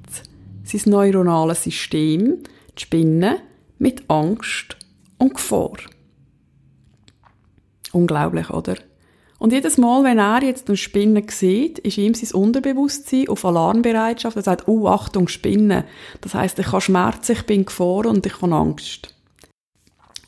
sein 0.64 0.80
neuronales 0.86 1.64
System 1.64 2.38
die 2.78 2.82
Spinnen 2.82 3.36
mit 3.78 4.08
Angst 4.08 4.78
und 5.18 5.34
Gefahr. 5.34 5.76
Unglaublich, 7.92 8.50
oder? 8.50 8.76
Und 9.38 9.52
jedes 9.52 9.76
Mal, 9.76 10.04
wenn 10.04 10.20
er 10.20 10.42
jetzt 10.44 10.68
eine 10.68 10.76
Spinne 10.76 11.24
sieht, 11.28 11.80
ist 11.80 11.98
ihm 11.98 12.14
sein 12.14 12.40
Unterbewusstsein 12.40 13.28
auf 13.28 13.44
Alarmbereitschaft. 13.44 14.36
Er 14.36 14.42
sagt, 14.42 14.68
oh, 14.68 14.86
Achtung, 14.86 15.26
Spinne. 15.26 15.84
Das 16.20 16.34
heißt, 16.34 16.60
ich 16.60 16.68
habe 16.68 16.80
Schmerzen, 16.80 17.32
ich 17.32 17.42
bin 17.44 17.64
Gefahr 17.64 18.06
und 18.06 18.24
ich 18.24 18.40
habe 18.40 18.54
Angst. 18.54 19.12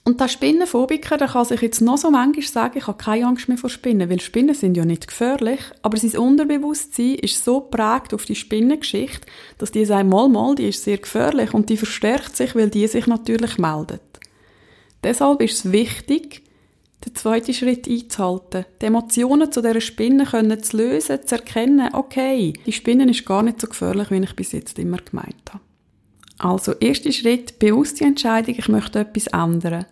Und 0.07 0.21
der 0.21 0.29
Spinnenphobiker, 0.29 1.17
der 1.17 1.29
kann 1.29 1.47
sich 1.47 1.63
jetzt 1.63 1.81
noch 1.81 1.97
so 1.97 2.11
manchmal 2.11 2.45
sagen, 2.45 2.77
ich 2.77 2.87
habe 2.87 3.03
keine 3.03 3.27
Angst 3.27 3.49
mehr 3.49 3.57
vor 3.57 3.71
Spinnen, 3.71 4.11
weil 4.11 4.21
Spinnen 4.21 4.55
sind 4.55 4.77
ja 4.77 4.85
nicht 4.85 5.07
gefährlich, 5.07 5.61
aber 5.81 5.97
sein 5.97 6.19
Unterbewusstsein 6.19 7.15
ist 7.15 7.43
so 7.43 7.61
prägt 7.61 8.13
auf 8.13 8.27
die 8.27 8.35
Spinnengeschichte, 8.35 9.27
dass 9.57 9.73
die 9.73 9.87
sagen, 9.87 10.11
mal, 10.11 10.29
mal, 10.29 10.57
die 10.57 10.69
ist 10.69 10.85
sehr 10.85 10.99
gefährlich 10.99 11.55
und 11.55 11.71
die 11.71 11.79
verstärkt 11.79 12.37
sich, 12.37 12.55
weil 12.55 12.69
die 12.69 12.87
sich 12.87 13.07
natürlich 13.07 13.57
meldet. 13.57 14.03
Deshalb 15.03 15.41
ist 15.41 15.65
es 15.65 15.73
wichtig, 15.73 16.44
den 17.05 17.15
zweiten 17.15 17.53
Schritt 17.53 17.89
einzuhalten, 17.89 18.65
die 18.81 18.87
Emotionen 18.87 19.53
zu 19.53 19.61
dieser 19.61 19.81
Spinne 19.81 20.25
können 20.25 20.63
zu 20.63 20.77
lösen, 20.77 21.19
zu 21.27 21.35
erkennen, 21.35 21.91
okay, 21.93 22.53
die 22.65 22.73
Spinne 22.73 23.09
ist 23.11 23.27
gar 23.27 23.43
nicht 23.43 23.61
so 23.61 23.67
gefährlich, 23.67 24.11
wie 24.11 24.23
ich 24.23 24.37
bis 24.37 24.53
jetzt 24.53 24.79
immer 24.79 24.99
gemeint 24.99 25.51
habe. 25.51 25.61
Also, 26.39 26.73
erster 26.73 27.13
Schritt, 27.13 27.59
bewusste 27.59 28.05
Entscheidung, 28.05 28.57
ich 28.59 28.69
möchte 28.69 29.01
etwas 29.01 29.29
ändern. 29.29 29.87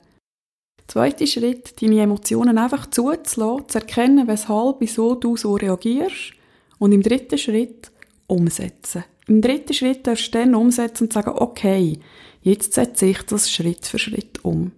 Zweiter 0.88 1.26
Schritt, 1.26 1.80
deine 1.80 2.00
Emotionen 2.00 2.58
einfach 2.58 2.90
zuzulassen, 2.90 3.68
zu 3.68 3.78
erkennen, 3.78 4.26
weshalb, 4.26 4.76
wieso 4.80 5.14
du 5.14 5.36
so 5.36 5.54
reagierst. 5.54 6.32
Und 6.78 6.92
im 6.92 7.02
dritten 7.02 7.38
Schritt, 7.38 7.92
umsetzen. 8.26 9.04
Im 9.28 9.40
dritten 9.40 9.72
Schritt 9.72 10.06
darfst 10.06 10.34
du 10.34 10.38
dann 10.38 10.54
umsetzen 10.54 11.04
und 11.04 11.12
sagen, 11.12 11.32
okay, 11.36 12.00
jetzt 12.42 12.74
setze 12.74 13.06
ich 13.06 13.22
das 13.22 13.50
Schritt 13.50 13.86
für 13.86 13.98
Schritt 13.98 14.44
um. 14.44 14.72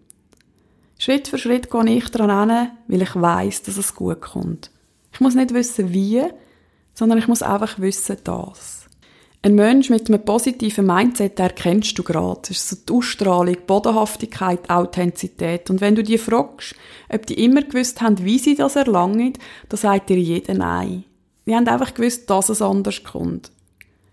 Schritt 1.05 1.29
für 1.29 1.37
Schritt 1.37 1.71
gehe 1.71 1.97
ich 1.97 2.09
daran 2.09 2.49
hin, 2.49 2.71
weil 2.88 3.03
ich 3.03 3.14
weiß, 3.14 3.64
dass 3.64 3.77
es 3.77 3.95
gut 3.95 4.23
kommt. 4.23 4.71
Ich 5.12 5.21
muss 5.21 5.35
nicht 5.35 5.53
wissen, 5.53 5.93
wie, 5.93 6.23
sondern 6.95 7.19
ich 7.19 7.29
muss 7.29 7.43
einfach 7.43 7.79
wissen, 7.79 8.17
dass. 8.25 8.87
Ein 9.43 9.55
Mensch 9.55 9.90
mit 9.90 10.09
einem 10.09 10.25
positiven 10.25 10.87
Mindset, 10.87 11.38
erkennst 11.38 11.99
du 11.99 12.05
gerade. 12.05 12.40
Das 12.49 12.53
ist 12.53 12.69
so 12.71 12.77
die 12.88 12.93
Ausstrahlung, 12.95 13.59
Bodenhaftigkeit, 13.67 14.71
Authentizität. 14.71 15.69
Und 15.69 15.83
wenn 15.83 15.95
du 15.95 16.03
die 16.03 16.17
fragst, 16.17 16.75
ob 17.11 17.27
die 17.27 17.45
immer 17.45 17.61
gewusst 17.61 18.01
haben, 18.01 18.25
wie 18.25 18.38
sie 18.38 18.55
das 18.55 18.75
erlangen, 18.75 19.35
dann 19.69 19.79
sagt 19.79 20.09
dir 20.09 20.19
jeder 20.19 20.55
Nein. 20.55 21.05
Die 21.45 21.55
haben 21.55 21.69
einfach 21.69 21.93
gewusst, 21.93 22.31
dass 22.31 22.49
es 22.49 22.62
anders 22.62 23.05
kommt. 23.05 23.51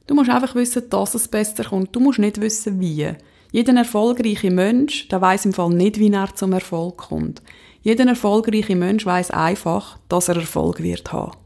Du 0.08 0.14
musst 0.14 0.30
einfach 0.30 0.56
wissen, 0.56 0.90
dass 0.90 1.16
es 1.16 1.30
besser 1.30 1.64
kommt. 1.64 1.96
Du 1.96 2.02
musst 2.02 2.20
nicht 2.20 2.42
wissen, 2.42 2.82
wie. 2.82 3.16
Jeder 3.52 3.76
erfolgreiche 3.76 4.50
Mensch, 4.50 5.10
der 5.10 5.20
weiß 5.22 5.46
im 5.46 5.54
Fall 5.54 5.70
nicht, 5.72 6.00
wie 6.00 6.12
er 6.12 6.34
zum 6.36 6.54
Erfolg 6.54 6.98
kommt. 6.98 7.42
Jeder 7.82 8.06
erfolgreiche 8.06 8.76
Mensch 8.76 9.06
weiß 9.06 9.32
einfach, 9.32 9.98
dass 10.08 10.30
er 10.30 10.38
Erfolg 10.38 10.82
wird 10.82 11.12
haben. 11.12 11.38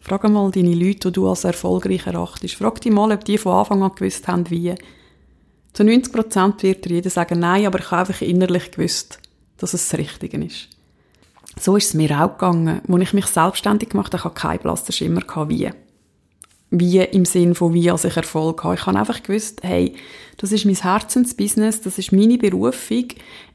Frag 0.00 0.28
mal 0.28 0.50
deine 0.50 0.74
Leute, 0.74 1.08
die 1.08 1.12
du 1.12 1.28
als 1.28 1.44
erfolgreich 1.44 2.06
erachtest. 2.06 2.54
Frag 2.54 2.80
die 2.82 2.90
mal, 2.90 3.12
ob 3.12 3.24
die 3.24 3.38
von 3.38 3.52
Anfang 3.52 3.82
an 3.82 3.94
gewusst 3.94 4.28
haben, 4.28 4.48
wie. 4.50 4.74
Zu 5.72 5.84
90 5.84 6.12
Prozent 6.12 6.62
wird 6.62 6.84
dir 6.84 6.94
jeder 6.96 7.10
sagen, 7.10 7.40
nein, 7.40 7.66
aber 7.66 7.78
ich 7.78 7.90
habe 7.90 8.00
einfach 8.00 8.20
innerlich 8.20 8.70
gewusst, 8.70 9.18
dass 9.56 9.74
es 9.74 9.88
das 9.88 9.98
Richtige 9.98 10.44
ist. 10.44 10.68
So 11.58 11.76
ist 11.76 11.88
es 11.88 11.94
mir 11.94 12.10
auch 12.22 12.32
gegangen. 12.32 12.80
Als 12.86 13.02
ich 13.02 13.12
mich 13.12 13.26
selbstständig 13.26 13.90
gemacht 13.90 14.14
habe, 14.14 14.28
ich 14.28 14.40
keinen 14.40 14.58
blassen 14.60 14.92
Schimmer, 14.92 15.22
wie. 15.48 15.70
Wie 16.70 16.98
im 16.98 17.24
Sinn 17.24 17.54
von, 17.54 17.72
wie 17.72 17.90
als 17.90 18.04
ich 18.04 18.16
Erfolg 18.16 18.62
habe. 18.62 18.74
Ich 18.74 18.86
habe 18.86 18.98
einfach 18.98 19.22
gewusst, 19.22 19.60
hey, 19.62 19.94
das 20.36 20.52
ist 20.52 20.66
mein 20.66 20.74
Herzensbusiness, 20.74 21.80
das 21.80 21.98
ist 21.98 22.12
meine 22.12 22.38
Berufung. 22.38 23.08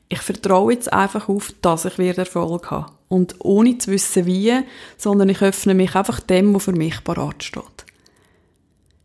Ich 0.10 0.20
vertraue 0.20 0.74
jetzt 0.74 0.92
einfach 0.92 1.30
auf, 1.30 1.54
dass 1.62 1.86
ich 1.86 1.98
wieder 1.98 2.18
Erfolg 2.18 2.72
habe. 2.72 2.92
Und 3.10 3.36
ohne 3.40 3.78
zu 3.78 3.92
wissen 3.92 4.26
wie, 4.26 4.54
sondern 4.98 5.30
ich 5.30 5.42
öffne 5.42 5.76
mich 5.76 5.96
einfach 5.96 6.20
dem, 6.20 6.56
was 6.56 6.66
für 6.66 6.74
mich 6.74 7.04
parat 7.04 7.44
steht. 7.44 7.86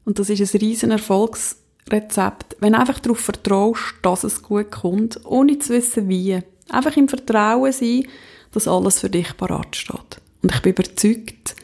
Und 0.05 0.19
das 0.19 0.31
ist 0.31 0.55
ein 0.55 0.61
riesen 0.61 0.91
Erfolgsrezept, 0.91 2.57
wenn 2.61 2.73
du 2.73 2.79
einfach 2.79 2.99
darauf 3.01 3.21
vertraust, 3.21 3.97
dass 4.01 4.25
es 4.25 4.43
gut 4.43 4.71
kommt, 4.71 5.21
ohne 5.27 5.59
zu 5.59 5.75
wissen 5.75 6.09
wie. 6.09 6.41
Einfach 6.71 6.97
im 6.97 7.09
Vertrauen 7.09 7.73
sein, 7.73 8.07
dass 8.53 8.69
alles 8.69 9.01
für 9.01 9.11
dich 9.11 9.37
parat 9.37 9.77
steht. 9.77 10.21
Und 10.43 10.55
ich 10.55 10.63
bin 10.63 10.73
überzeugt, 10.73 11.57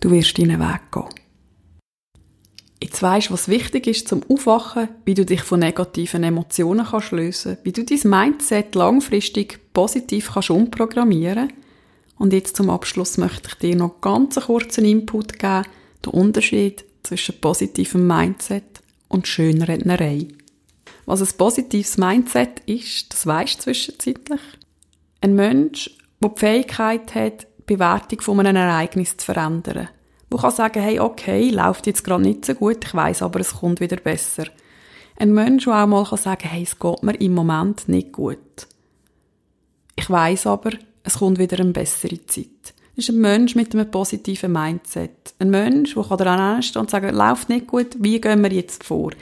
du 0.00 0.10
wirst 0.10 0.38
deinen 0.38 0.60
Weg 0.60 0.80
gehen. 0.92 1.08
Jetzt 2.82 3.02
weisst, 3.02 3.32
was 3.32 3.48
wichtig 3.48 3.86
ist 3.88 4.08
zum 4.08 4.22
Aufwachen, 4.28 4.88
wie 5.04 5.14
du 5.14 5.24
dich 5.24 5.42
von 5.42 5.60
negativen 5.60 6.22
Emotionen 6.22 6.86
kannst 6.86 7.10
lösen, 7.10 7.58
wie 7.64 7.72
du 7.72 7.84
dein 7.84 8.08
Mindset 8.08 8.74
langfristig 8.74 9.58
positiv 9.72 10.30
kannst 10.32 10.50
umprogrammieren 10.50 11.52
und 12.18 12.32
jetzt 12.32 12.56
zum 12.56 12.68
Abschluss 12.68 13.16
möchte 13.16 13.48
ich 13.48 13.54
dir 13.54 13.76
noch 13.76 14.00
ganz 14.00 14.36
einen 14.36 14.46
kurzen 14.46 14.84
Input 14.84 15.38
geben, 15.38 15.64
den 16.04 16.12
Unterschied 16.12 16.84
zwischen 17.02 17.40
positivem 17.40 18.06
Mindset 18.06 18.80
und 19.08 19.26
Schönrednerei. 19.26 20.26
Was 21.06 21.22
ein 21.22 21.38
positives 21.38 21.96
Mindset 21.96 22.60
ist, 22.66 23.12
das 23.12 23.26
weisst 23.26 23.62
zwischenzeitlich. 23.62 24.40
Ein 25.20 25.34
Mensch, 25.34 25.90
der 26.22 26.30
die 26.30 26.38
Fähigkeit 26.38 27.14
hat, 27.14 27.46
die 27.60 27.74
Bewertung 27.74 28.20
von 28.20 28.40
einem 28.40 28.56
Ereignis 28.56 29.16
zu 29.16 29.24
verändern. 29.24 29.88
Wo 30.30 30.36
kann 30.36 30.50
sagen, 30.50 30.82
hey, 30.82 31.00
okay, 31.00 31.50
läuft 31.50 31.86
jetzt 31.86 32.04
gerade 32.04 32.22
nicht 32.22 32.44
so 32.44 32.54
gut, 32.54 32.84
ich 32.84 32.94
weiß 32.94 33.22
aber, 33.22 33.40
es 33.40 33.54
kommt 33.54 33.80
wieder 33.80 33.96
besser. 33.96 34.44
Ein 35.16 35.32
Mensch, 35.32 35.64
der 35.64 35.82
auch 35.82 35.86
mal 35.86 36.04
sagen 36.04 36.42
kann 36.42 36.50
hey, 36.50 36.62
es 36.62 36.78
geht 36.78 37.02
mir 37.02 37.20
im 37.20 37.34
Moment 37.34 37.88
nicht 37.88 38.12
gut. 38.12 38.66
Ich 39.96 40.08
weiß 40.08 40.46
aber, 40.46 40.70
es 41.02 41.18
kommt 41.18 41.38
wieder 41.38 41.58
eine 41.58 41.72
bessere 41.72 42.24
Zeit. 42.26 42.74
Das 42.94 43.08
ist 43.08 43.10
ein 43.10 43.20
Mensch 43.20 43.54
mit 43.54 43.74
einem 43.74 43.90
positiven 43.90 44.52
Mindset. 44.52 45.34
Ein 45.38 45.50
Mensch, 45.50 45.94
der 45.94 46.16
daran 46.16 46.62
stehen 46.62 46.80
und 46.80 46.90
sagen, 46.90 47.16
läuft 47.16 47.48
nicht 47.48 47.66
gut, 47.66 47.96
wie 47.98 48.20
gehen 48.20 48.42
wir 48.42 48.52
jetzt 48.52 48.84
vor? 48.84 49.12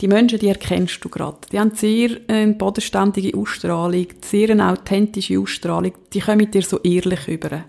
Die 0.00 0.08
Menschen, 0.08 0.38
die 0.38 0.48
erkennst 0.48 1.04
du 1.04 1.10
gerade. 1.10 1.38
Die 1.52 1.60
haben 1.60 1.74
sehr 1.74 2.16
eine 2.28 2.54
bodenständige 2.54 3.36
Ausstrahlung, 3.36 4.06
sehr 4.22 4.50
eine 4.50 4.70
authentische 4.70 5.38
Ausstrahlung. 5.38 5.92
Die 6.12 6.20
kommen 6.20 6.38
mit 6.38 6.54
dir 6.54 6.62
so 6.62 6.78
ehrlich 6.80 7.28
über. 7.28 7.64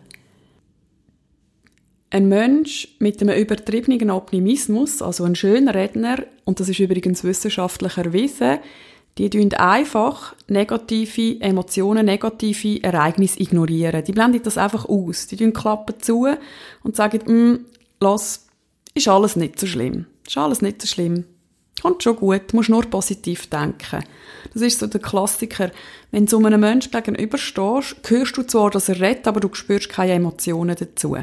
Ein 2.13 2.27
Mensch 2.27 2.89
mit 2.99 3.21
einem 3.21 3.37
übertriebenen 3.37 4.11
Optimismus, 4.11 5.01
also 5.01 5.23
ein 5.23 5.33
schöner 5.33 5.73
Redner, 5.73 6.17
und 6.43 6.59
das 6.59 6.67
ist 6.67 6.79
übrigens 6.79 7.23
wissenschaftlich 7.23 7.97
erwiesen, 7.97 8.59
die 9.17 9.29
tun 9.29 9.53
einfach 9.53 10.35
negative 10.47 11.39
Emotionen, 11.39 12.05
negative 12.05 12.83
Ereignisse 12.83 13.39
ignorieren. 13.39 14.03
Die 14.03 14.11
blenden 14.11 14.43
das 14.43 14.57
einfach 14.57 14.85
aus. 14.85 15.27
Die 15.27 15.37
tun 15.37 15.53
Klappen 15.53 16.01
zu 16.01 16.27
und 16.83 16.95
sagen, 16.97 17.21
mm, 17.25 17.65
lass, 18.01 18.47
ist 18.93 19.07
alles 19.07 19.37
nicht 19.37 19.57
so 19.57 19.65
schlimm. 19.65 20.05
Ist 20.27 20.37
alles 20.37 20.61
nicht 20.61 20.81
so 20.81 20.87
schlimm. 20.87 21.23
Kommt 21.81 22.03
schon 22.03 22.17
gut, 22.17 22.53
musst 22.53 22.69
nur 22.69 22.83
positiv 22.83 23.49
denken. 23.49 24.03
Das 24.53 24.61
ist 24.61 24.79
so 24.79 24.87
der 24.87 25.01
Klassiker. 25.01 25.71
Wenn 26.11 26.25
du 26.25 26.45
einem 26.45 26.59
Menschen 26.59 26.91
gegenüberstehst, 26.91 27.95
hörst 28.07 28.37
du 28.37 28.43
zwar, 28.43 28.69
dass 28.69 28.89
er 28.89 28.99
redet, 28.99 29.27
aber 29.27 29.39
du 29.39 29.49
spürst 29.53 29.89
keine 29.89 30.13
Emotionen 30.13 30.75
dazu. 30.77 31.15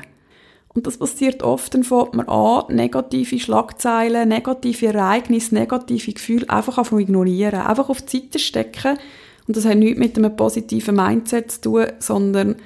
Und 0.74 0.86
das 0.86 0.98
passiert 0.98 1.42
oft, 1.42 1.74
dann 1.74 1.82
fängt 1.82 2.14
man 2.14 2.28
an, 2.28 2.64
negative 2.74 3.38
Schlagzeilen, 3.38 4.28
negative 4.28 4.86
Ereignisse, 4.86 5.54
negative 5.54 6.12
Gefühle 6.12 6.48
einfach 6.50 6.78
auf 6.78 6.92
ignorieren, 6.92 7.60
einfach 7.60 7.88
auf 7.88 8.02
die 8.02 8.18
Seite 8.18 8.38
stecken. 8.38 8.98
Und 9.46 9.56
das 9.56 9.64
hat 9.64 9.78
nichts 9.78 9.98
mit 9.98 10.16
einem 10.16 10.36
positiven 10.36 10.94
Mindset 10.94 11.50
zu 11.50 11.60
tun, 11.62 11.86
sondern 11.98 12.56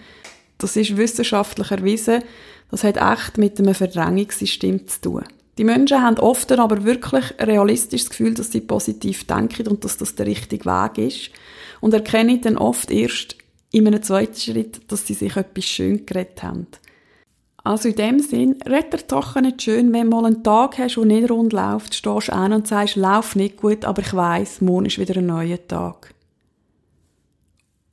das 0.58 0.76
ist 0.76 0.96
wissenschaftlich 0.96 1.70
erwiesen, 1.70 2.22
das 2.70 2.84
hat 2.84 2.96
echt 2.96 3.38
mit 3.38 3.58
einem 3.58 3.74
Verdrängungssystem 3.74 4.86
zu 4.88 5.00
tun. 5.00 5.24
Die 5.58 5.64
Menschen 5.64 6.02
haben 6.02 6.18
oft 6.18 6.50
aber 6.52 6.84
wirklich 6.84 7.24
realistisch 7.38 8.02
das 8.02 8.10
Gefühl, 8.10 8.34
dass 8.34 8.52
sie 8.52 8.62
positiv 8.62 9.26
denken 9.26 9.68
und 9.68 9.84
dass 9.84 9.98
das 9.98 10.14
der 10.14 10.26
richtige 10.26 10.64
Weg 10.64 10.98
ist. 10.98 11.30
Und 11.80 11.92
erkennen 11.92 12.40
dann 12.40 12.56
oft 12.56 12.90
erst 12.90 13.36
in 13.70 13.86
einem 13.86 14.02
zweiten 14.02 14.38
Schritt, 14.38 14.80
dass 14.88 15.06
sie 15.06 15.14
sich 15.14 15.36
etwas 15.36 15.64
schön 15.64 16.06
geredet 16.06 16.42
haben. 16.42 16.66
Also 17.64 17.88
in 17.88 17.94
dem 17.94 18.18
Sinn, 18.18 18.56
red 18.66 18.92
dir 18.92 18.98
doch 19.06 19.36
nicht 19.36 19.62
schön, 19.62 19.92
wenn 19.92 20.10
du 20.10 20.16
mal 20.16 20.26
einen 20.26 20.42
Tag 20.42 20.78
hast, 20.78 20.96
der 20.96 21.04
nicht 21.04 21.30
rund 21.30 21.52
läuft, 21.52 21.94
stehst 21.94 22.28
du 22.28 22.32
an 22.32 22.52
und 22.52 22.66
sagst, 22.66 22.96
lauf 22.96 23.36
nicht 23.36 23.58
gut, 23.58 23.84
aber 23.84 24.02
ich 24.02 24.12
weiss, 24.14 24.60
morgen 24.60 24.86
ist 24.86 24.98
wieder 24.98 25.18
ein 25.18 25.26
neuer 25.26 25.64
Tag. 25.68 26.12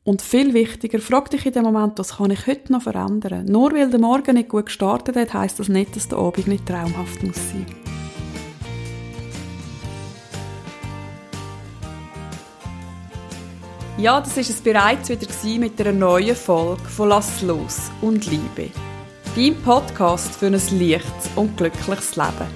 Und 0.03 0.23
viel 0.23 0.55
wichtiger, 0.55 0.97
frag 0.97 1.29
dich 1.29 1.45
in 1.45 1.53
dem 1.53 1.65
Moment, 1.65 1.99
was 1.99 2.17
kann 2.17 2.31
ich 2.31 2.47
heute 2.47 2.71
noch 2.71 2.81
verändern? 2.81 3.45
Nur 3.45 3.71
weil 3.73 3.91
der 3.91 3.99
Morgen 3.99 4.35
nicht 4.37 4.49
gut 4.49 4.65
gestartet 4.65 5.15
hat, 5.15 5.35
heisst 5.35 5.59
das 5.59 5.69
nicht, 5.69 5.95
dass 5.95 6.07
der 6.07 6.17
Abend 6.17 6.47
nicht 6.47 6.65
traumhaft 6.65 7.21
muss 7.21 7.35
sein. 7.35 7.67
Ja, 13.99 14.19
das 14.19 14.35
ist 14.35 14.49
es 14.49 14.61
bereits 14.61 15.09
wieder 15.09 15.27
mit 15.59 15.79
einer 15.79 15.91
neuen 15.91 16.35
Folge 16.35 16.81
von 16.85 17.09
Lass 17.09 17.43
los 17.43 17.91
und 18.01 18.25
Liebe. 18.25 18.71
Dein 19.35 19.55
Podcast 19.61 20.35
für 20.35 20.47
ein 20.47 20.53
leichtes 20.53 21.29
und 21.35 21.55
glückliches 21.55 22.15
Leben. 22.15 22.47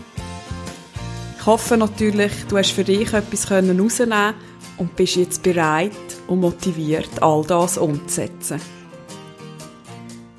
Ich 1.37 1.45
hoffe 1.45 1.77
natürlich, 1.77 2.31
du 2.49 2.57
hast 2.57 2.71
für 2.71 2.83
dich 2.83 3.13
etwas 3.13 3.49
herausnehmen 3.49 4.33
und 4.77 4.95
bist 4.95 5.15
jetzt 5.15 5.43
bereit 5.43 5.91
und 6.27 6.39
motiviert, 6.39 7.21
all 7.21 7.45
das 7.45 7.77
umzusetzen. 7.77 8.59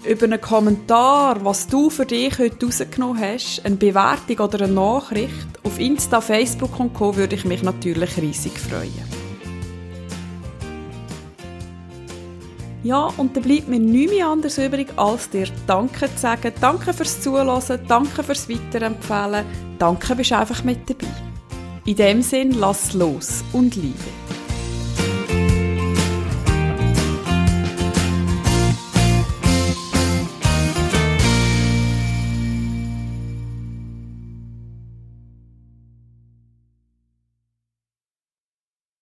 Über 0.05 0.25
einen 0.25 0.41
Kommentar, 0.41 1.43
was 1.45 1.69
du 1.69 1.89
für 1.89 2.05
dich 2.05 2.37
heute 2.39 2.67
rausgenommen 2.67 3.23
hast, 3.23 3.65
eine 3.65 3.77
Bewertung 3.77 4.39
oder 4.45 4.65
eine 4.65 4.73
Nachricht 4.73 5.47
auf 5.63 5.79
Insta, 5.79 6.21
Facebook 6.21 6.79
und 6.81 6.95
Co. 6.95 7.17
würde 7.17 7.37
ich 7.37 7.45
mich 7.45 7.63
natürlich 7.63 8.17
riesig 8.17 8.59
freuen. 8.59 9.24
Ja, 12.85 13.09
und 13.17 13.35
da 13.35 13.41
bleibt 13.41 13.67
mir 13.67 13.81
nichts 13.81 14.13
mehr 14.13 14.29
anderes 14.29 14.59
übrig, 14.59 14.89
als 14.97 15.31
dir 15.31 15.47
Danke 15.67 16.15
zu 16.15 16.21
sagen. 16.21 16.53
Danke 16.61 16.93
fürs 16.93 17.19
Zuhören, 17.19 17.81
danke 17.89 18.23
fürs 18.23 18.47
Weiterempfehlen, 18.47 19.47
danke 19.79 20.15
bist 20.15 20.33
einfach 20.33 20.63
mit 20.65 20.89
dabei. 20.89 21.07
In 21.87 21.97
dem 21.97 22.21
Sinn, 22.23 22.53
lass 22.53 22.93
los 22.93 23.43
und 23.55 23.75
liebe. 23.75 24.24